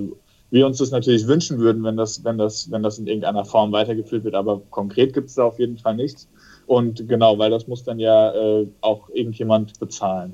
[0.49, 3.72] wir uns das natürlich wünschen würden, wenn das, wenn das, wenn das in irgendeiner Form
[3.72, 6.30] weitergeführt wird, aber konkret gibt es da auf jeden Fall nichts.
[6.68, 10.34] Und genau, weil das muss dann ja äh, auch irgendjemand bezahlen.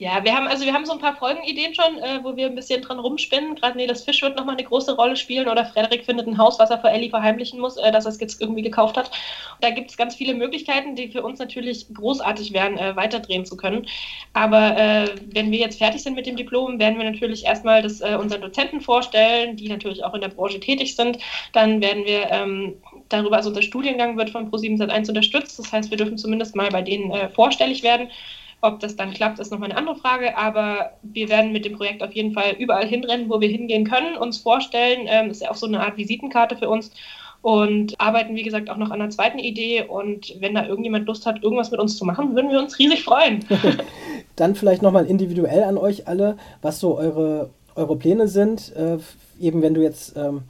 [0.00, 2.54] Ja, wir haben also wir haben so ein paar Folgenideen schon, äh, wo wir ein
[2.54, 3.56] bisschen dran rumspinnen.
[3.56, 6.70] Gerade Nelis Fisch wird nochmal eine große Rolle spielen oder Frederik findet ein Haus, was
[6.70, 9.10] er vor Ellie verheimlichen muss, äh, dass er es jetzt irgendwie gekauft hat.
[9.60, 13.56] Da gibt es ganz viele Möglichkeiten, die für uns natürlich großartig wären, äh, weiterdrehen zu
[13.56, 13.88] können.
[14.34, 18.00] Aber äh, wenn wir jetzt fertig sind mit dem Diplom, werden wir natürlich erstmal das
[18.00, 21.18] äh, unseren Dozenten vorstellen, die natürlich auch in der Branche tätig sind.
[21.52, 22.76] Dann werden wir ähm,
[23.08, 25.58] darüber, also unser Studiengang wird von Pro7 Sat1 unterstützt.
[25.58, 28.10] Das heißt, wir dürfen zumindest mal bei denen äh, vorstellig werden.
[28.60, 32.02] Ob das dann klappt, ist nochmal eine andere Frage, aber wir werden mit dem Projekt
[32.02, 35.06] auf jeden Fall überall hinrennen, wo wir hingehen können, uns vorstellen.
[35.06, 36.90] Ähm, ist ja auch so eine Art Visitenkarte für uns
[37.40, 39.84] und arbeiten, wie gesagt, auch noch an einer zweiten Idee.
[39.84, 43.04] Und wenn da irgendjemand Lust hat, irgendwas mit uns zu machen, würden wir uns riesig
[43.04, 43.44] freuen.
[44.36, 48.74] Dann vielleicht nochmal individuell an euch alle, was so eure, eure Pläne sind.
[48.74, 48.98] Äh,
[49.40, 50.42] eben wenn du jetzt ähm,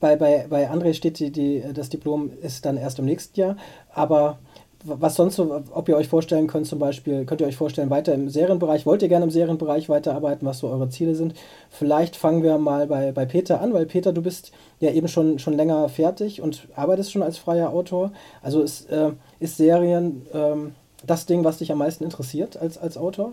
[0.00, 3.56] bei, bei, bei André steht, die, die, das Diplom ist dann erst im nächsten Jahr,
[3.92, 4.38] aber
[4.84, 8.14] was sonst so, ob ihr euch vorstellen könnt, zum Beispiel, könnt ihr euch vorstellen, weiter
[8.14, 11.34] im Serienbereich, wollt ihr gerne im Serienbereich weiterarbeiten, was so eure Ziele sind?
[11.68, 15.40] Vielleicht fangen wir mal bei, bei Peter an, weil Peter, du bist ja eben schon,
[15.40, 18.12] schon länger fertig und arbeitest schon als freier Autor.
[18.40, 19.10] Also ist, äh,
[19.40, 20.74] ist Serien ähm,
[21.04, 23.32] das Ding, was dich am meisten interessiert als, als Autor?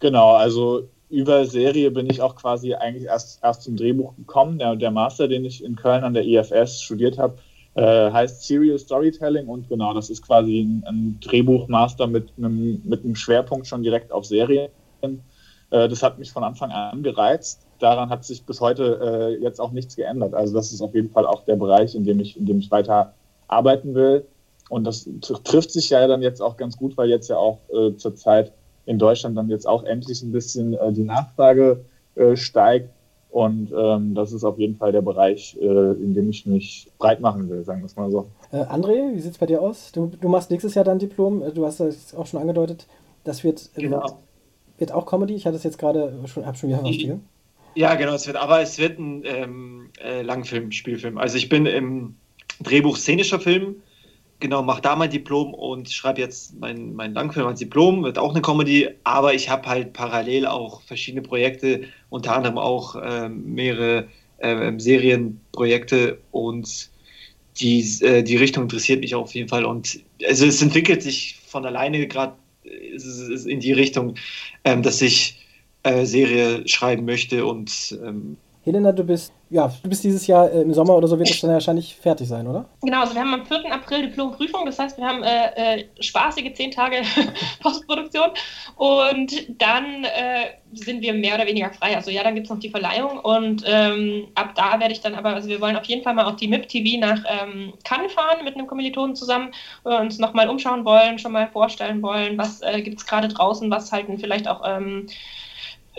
[0.00, 4.58] Genau, also über Serie bin ich auch quasi eigentlich erst, erst zum Drehbuch gekommen.
[4.58, 7.34] Der, der Master, den ich in Köln an der IFS studiert habe,
[7.74, 13.04] äh, heißt Serial Storytelling und genau, das ist quasi ein, ein Drehbuchmaster mit einem, mit
[13.04, 14.70] einem Schwerpunkt schon direkt auf Serien.
[15.02, 17.66] Äh, das hat mich von Anfang an gereizt.
[17.78, 20.34] Daran hat sich bis heute äh, jetzt auch nichts geändert.
[20.34, 22.70] Also das ist auf jeden Fall auch der Bereich, in dem ich, in dem ich
[22.70, 23.14] weiter
[23.48, 24.26] arbeiten will.
[24.68, 25.08] Und das
[25.44, 28.52] trifft sich ja dann jetzt auch ganz gut, weil jetzt ja auch äh, zurzeit
[28.86, 32.90] in Deutschland dann jetzt auch endlich ein bisschen äh, die Nachfrage äh, steigt
[33.32, 37.20] Und ähm, das ist auf jeden Fall der Bereich, äh, in dem ich mich breit
[37.20, 38.26] machen will, sagen wir es mal so.
[38.52, 39.90] Äh, André, wie sieht es bei dir aus?
[39.90, 41.42] Du, du machst nächstes Jahr dein Diplom.
[41.42, 42.86] Äh, du hast das auch schon angedeutet.
[43.24, 44.18] Das wird, äh, genau.
[44.76, 45.34] wird auch Comedy.
[45.34, 47.24] Ich hatte es jetzt gerade schon, habe schon wieder was spielen.
[47.74, 51.16] Ja, genau, es wird, aber es wird ein ähm, äh, Langfilm, Spielfilm.
[51.16, 52.16] Also ich bin im
[52.62, 53.76] Drehbuch szenischer Film
[54.42, 58.32] genau, mache da mein Diplom und schreibe jetzt mein, mein Langfilm als Diplom, wird auch
[58.32, 64.08] eine Comedy, aber ich habe halt parallel auch verschiedene Projekte, unter anderem auch ähm, mehrere
[64.38, 66.90] äh, Serienprojekte und
[67.60, 71.64] die, äh, die Richtung interessiert mich auf jeden Fall und also es entwickelt sich von
[71.64, 72.34] alleine gerade
[72.64, 74.16] äh, in die Richtung,
[74.64, 75.38] ähm, dass ich
[75.84, 80.62] äh, Serie schreiben möchte und ähm, Helena, du bist, ja, du bist dieses Jahr äh,
[80.62, 82.64] im Sommer oder so wird es dann wahrscheinlich fertig sein, oder?
[82.80, 83.72] Genau, also wir haben am 4.
[83.72, 87.02] April Diplomprüfung, das heißt, wir haben äh, äh, spaßige zehn Tage
[87.60, 88.30] Postproduktion
[88.76, 91.96] und dann äh, sind wir mehr oder weniger frei.
[91.96, 95.16] Also ja, dann gibt es noch die Verleihung und ähm, ab da werde ich dann
[95.16, 98.12] aber, also wir wollen auf jeden Fall mal auf die MIP TV nach ähm, Cannes
[98.12, 99.50] fahren mit einem Kommilitonen zusammen,
[99.84, 103.68] äh, uns nochmal umschauen wollen, schon mal vorstellen wollen, was äh, gibt es gerade draußen,
[103.72, 105.08] was halten vielleicht auch ähm,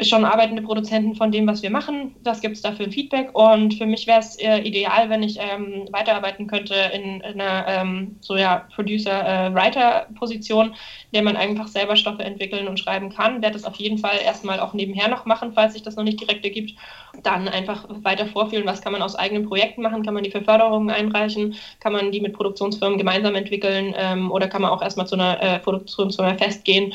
[0.02, 2.16] schon arbeitende Produzenten von dem, was wir machen.
[2.24, 3.30] Das gibt es dafür ein Feedback.
[3.34, 7.68] Und für mich wäre es äh, ideal, wenn ich ähm, weiterarbeiten könnte in, in einer
[7.68, 13.44] ähm, so ja, Producer-Writer-Position, äh, in der man einfach selber Stoffe entwickeln und schreiben kann.
[13.44, 16.20] Werde das auf jeden Fall erstmal auch nebenher noch machen, falls sich das noch nicht
[16.20, 16.74] direkt ergibt.
[17.22, 20.42] Dann einfach weiter vorfühlen, was kann man aus eigenen Projekten machen, kann man die für
[20.42, 25.06] Förderungen einreichen, kann man die mit Produktionsfirmen gemeinsam entwickeln ähm, oder kann man auch erstmal
[25.06, 26.94] zu einer äh, Produktionsfirma festgehen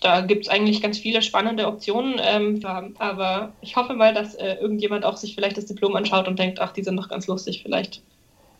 [0.00, 2.20] da gibt es eigentlich ganz viele spannende Optionen.
[2.22, 2.60] Ähm,
[2.98, 6.60] aber ich hoffe mal, dass äh, irgendjemand auch sich vielleicht das Diplom anschaut und denkt,
[6.60, 8.02] ach, die sind doch ganz lustig, vielleicht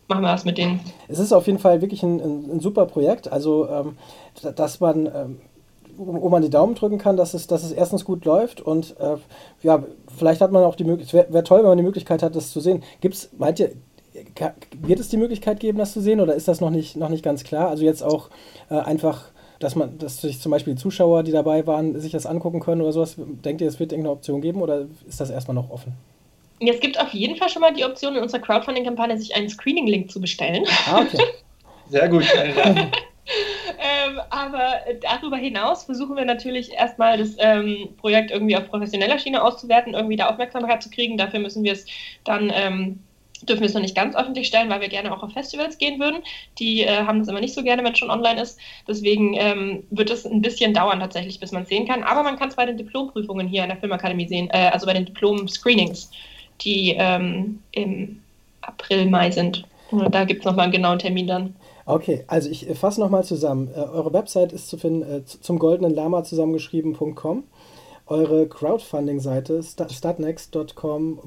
[0.09, 0.81] machen wir was mit denen.
[1.09, 3.33] Es ist auf jeden Fall wirklich ein, ein, ein super Projekt.
[3.33, 3.97] Also, ähm,
[4.55, 5.41] dass man, ähm,
[5.97, 9.17] wo man die Daumen drücken kann, dass es, dass es erstens gut läuft und äh,
[9.63, 9.85] ja,
[10.17, 12.51] vielleicht hat man auch die Möglichkeit, wäre wär toll, wenn man die Möglichkeit hat, das
[12.51, 12.83] zu sehen.
[13.01, 13.73] Gibt's, meint ihr,
[14.81, 17.23] wird es die Möglichkeit geben, das zu sehen oder ist das noch nicht, noch nicht
[17.23, 17.69] ganz klar?
[17.69, 18.31] Also jetzt auch
[18.71, 19.30] äh, einfach
[19.61, 22.81] dass man, dass sich zum Beispiel die Zuschauer, die dabei waren, sich das angucken können
[22.81, 23.15] oder sowas?
[23.19, 25.93] Denkt ihr, es wird irgendeine Option geben oder ist das erstmal noch offen?
[26.61, 30.11] Es gibt auf jeden Fall schon mal die Option in unserer Crowdfunding-Kampagne, sich einen Screening-Link
[30.11, 30.65] zu bestellen.
[30.91, 31.23] Ah, okay.
[31.89, 32.25] Sehr gut.
[32.35, 39.43] ähm, aber darüber hinaus versuchen wir natürlich erstmal das ähm, Projekt irgendwie auf professioneller Schiene
[39.43, 41.17] auszuwerten, irgendwie da Aufmerksamkeit zu kriegen.
[41.17, 41.87] Dafür müssen wir es
[42.25, 43.01] dann ähm,
[43.43, 45.99] dürfen wir es noch nicht ganz öffentlich stellen, weil wir gerne auch auf Festivals gehen
[46.01, 46.23] würden.
[46.59, 48.59] Die äh, haben das immer nicht so gerne, wenn es schon online ist.
[48.87, 52.03] Deswegen ähm, wird es ein bisschen dauern tatsächlich, bis man es sehen kann.
[52.03, 54.95] Aber man kann es bei den Diplomprüfungen hier an der Filmakademie sehen, äh, also bei
[54.95, 56.11] den Diplom-Screenings,
[56.61, 58.21] die ähm, im
[58.63, 59.65] April, Mai sind.
[60.11, 61.55] Da gibt es nochmal einen genauen Termin dann.
[61.87, 63.69] Okay, also ich äh, fasse nochmal zusammen.
[63.75, 67.45] Äh, eure Website ist zu finden äh, zum goldenen Lama zusammengeschrieben.com
[68.11, 71.23] eure Crowdfunding-Seite startnext.com,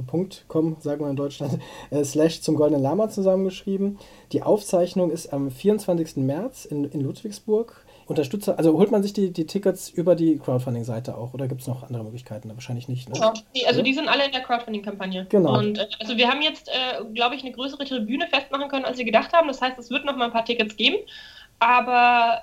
[0.79, 1.59] sagen wir in Deutschland,
[1.89, 3.97] äh, slash zum Goldenen Lama zusammengeschrieben.
[4.31, 6.17] Die Aufzeichnung ist am 24.
[6.17, 7.85] März in, in Ludwigsburg.
[8.05, 11.67] Unterstützer, also holt man sich die, die Tickets über die Crowdfunding-Seite auch oder gibt es
[11.67, 12.49] noch andere Möglichkeiten?
[12.53, 13.07] Wahrscheinlich nicht.
[13.07, 13.33] Ne?
[13.55, 15.25] Die, also die sind alle in der Crowdfunding-Kampagne.
[15.29, 15.57] Genau.
[15.57, 18.97] Und äh, also wir haben jetzt, äh, glaube ich, eine größere Tribüne festmachen können, als
[18.97, 19.47] wir gedacht haben.
[19.47, 20.97] Das heißt, es wird noch mal ein paar Tickets geben.
[21.59, 22.41] Aber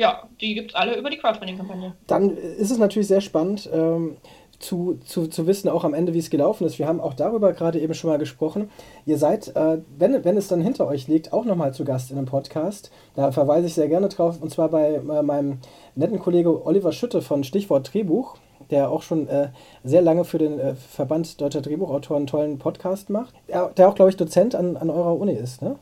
[0.00, 1.94] ja, die gibt es alle über die Crowdfunding-Kampagne.
[2.06, 3.68] Dann ist es natürlich sehr spannend.
[3.72, 4.16] Ähm,
[4.58, 6.78] zu, zu, zu wissen, auch am Ende, wie es gelaufen ist.
[6.78, 8.70] Wir haben auch darüber gerade eben schon mal gesprochen.
[9.06, 12.18] Ihr seid, äh, wenn, wenn es dann hinter euch liegt, auch nochmal zu Gast in
[12.18, 12.90] einem Podcast.
[13.16, 15.60] Da verweise ich sehr gerne drauf, und zwar bei äh, meinem
[15.94, 18.36] netten Kollege Oliver Schütte von Stichwort Drehbuch,
[18.70, 19.48] der auch schon äh,
[19.82, 23.34] sehr lange für den äh, Verband Deutscher Drehbuchautoren einen tollen Podcast macht.
[23.48, 25.76] Der, der auch, glaube ich, Dozent an, an eurer Uni ist, ne?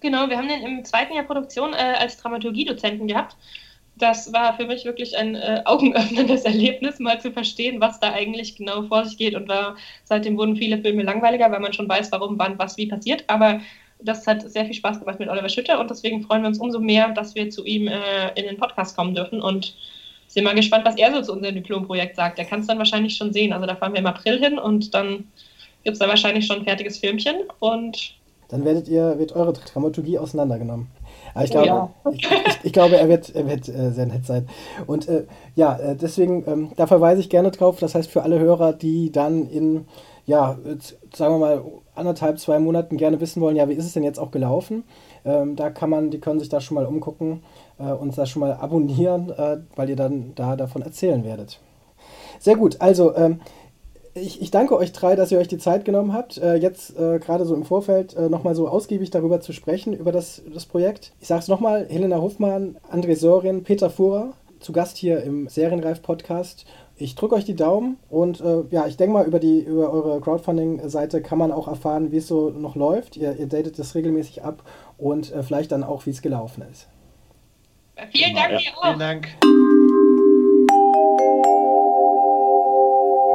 [0.00, 3.36] Genau, wir haben den im zweiten Jahr Produktion äh, als Dramaturgiedozenten gehabt.
[3.96, 8.56] Das war für mich wirklich ein äh, augenöffnendes Erlebnis, mal zu verstehen, was da eigentlich
[8.56, 9.34] genau vor sich geht.
[9.34, 12.86] Und war, seitdem wurden viele Filme langweiliger, weil man schon weiß, warum, wann, was, wie
[12.86, 13.24] passiert.
[13.26, 13.60] Aber
[14.02, 16.80] das hat sehr viel Spaß gemacht mit Oliver Schütter und deswegen freuen wir uns umso
[16.80, 19.74] mehr, dass wir zu ihm äh, in den Podcast kommen dürfen und
[20.26, 22.38] sind mal gespannt, was er so zu unserem Diplomprojekt sagt.
[22.38, 23.52] Er kann es dann wahrscheinlich schon sehen.
[23.52, 25.26] Also da fahren wir im April hin und dann
[25.84, 28.14] gibt es da wahrscheinlich schon ein fertiges Filmchen und
[28.50, 30.88] dann werdet ihr, wird eure Dramaturgie auseinandergenommen.
[31.34, 31.90] Aber ich, glaube, ja.
[32.12, 34.48] ich, ich, ich, glaube, er wird, er wird äh, sehr nett sein.
[34.86, 35.24] Und äh,
[35.54, 37.78] ja, äh, deswegen, ähm, da verweise ich gerne drauf.
[37.78, 39.86] Das heißt, für alle Hörer, die dann in,
[40.26, 40.58] ja,
[41.14, 44.18] sagen wir mal, anderthalb, zwei Monaten gerne wissen wollen, ja, wie ist es denn jetzt
[44.18, 44.84] auch gelaufen?
[45.24, 47.42] Ähm, da kann man, die können sich da schon mal umgucken
[47.78, 51.60] äh, und das schon mal abonnieren, äh, weil ihr dann da davon erzählen werdet.
[52.38, 53.40] Sehr gut, also ähm,
[54.20, 57.18] ich, ich, danke euch drei, dass ihr euch die Zeit genommen habt, äh, jetzt äh,
[57.18, 61.12] gerade so im Vorfeld äh, nochmal so ausgiebig darüber zu sprechen, über das, das Projekt.
[61.20, 66.66] Ich sage es nochmal, Helena Hofmann, André Sorin, Peter Fuhrer, zu Gast hier im Serienreif-Podcast.
[66.96, 70.20] ich drücke euch die Daumen und äh, ja, ich denke mal, über, die, über eure
[70.20, 73.16] Crowdfunding-Seite kann man auch erfahren, wie es so noch läuft.
[73.16, 74.62] Ihr, ihr datet das regelmäßig ab
[74.98, 76.88] und äh, vielleicht dann auch, wie es gelaufen ist.
[78.12, 78.58] Vielen Dank, ja.
[78.76, 78.84] auch.
[78.84, 79.28] Vielen Dank.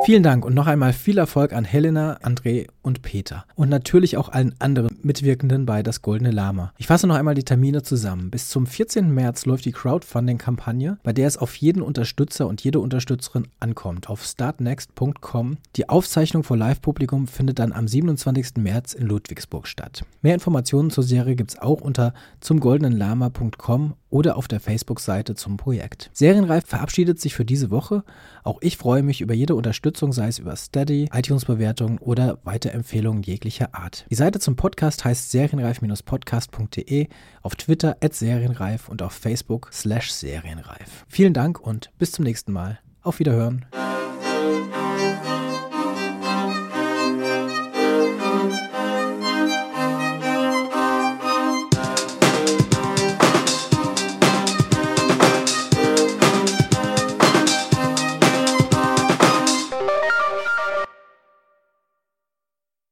[0.06, 3.46] Vielen Dank und noch einmal viel Erfolg an Helena, André und Peter.
[3.56, 6.72] Und natürlich auch allen anderen Mitwirkenden bei Das Goldene Lama.
[6.78, 8.30] Ich fasse noch einmal die Termine zusammen.
[8.30, 9.12] Bis zum 14.
[9.12, 14.10] März läuft die Crowdfunding-Kampagne, bei der es auf jeden Unterstützer und jede Unterstützerin ankommt.
[14.10, 15.58] Auf startnext.com.
[15.76, 18.58] Die Aufzeichnung vor Live-Publikum findet dann am 27.
[18.58, 20.04] März in Ludwigsburg statt.
[20.22, 26.10] Mehr Informationen zur Serie gibt es auch unter zumgoldenenlama.com oder auf der Facebook-Seite zum Projekt.
[26.14, 28.04] Serienreif verabschiedet sich für diese Woche.
[28.44, 32.38] Auch ich freue mich über jede Unterstützung, sei es über Steady, iTunes-Bewertungen oder
[32.76, 34.06] Weiterempfehlungen jeglicher Art.
[34.10, 37.08] Die Seite zum Podcast heißt serienreif-podcast.de,
[37.42, 41.06] auf Twitter at serienreif und auf Facebook slash serienreif.
[41.08, 42.80] Vielen Dank und bis zum nächsten Mal.
[43.02, 43.66] Auf Wiederhören.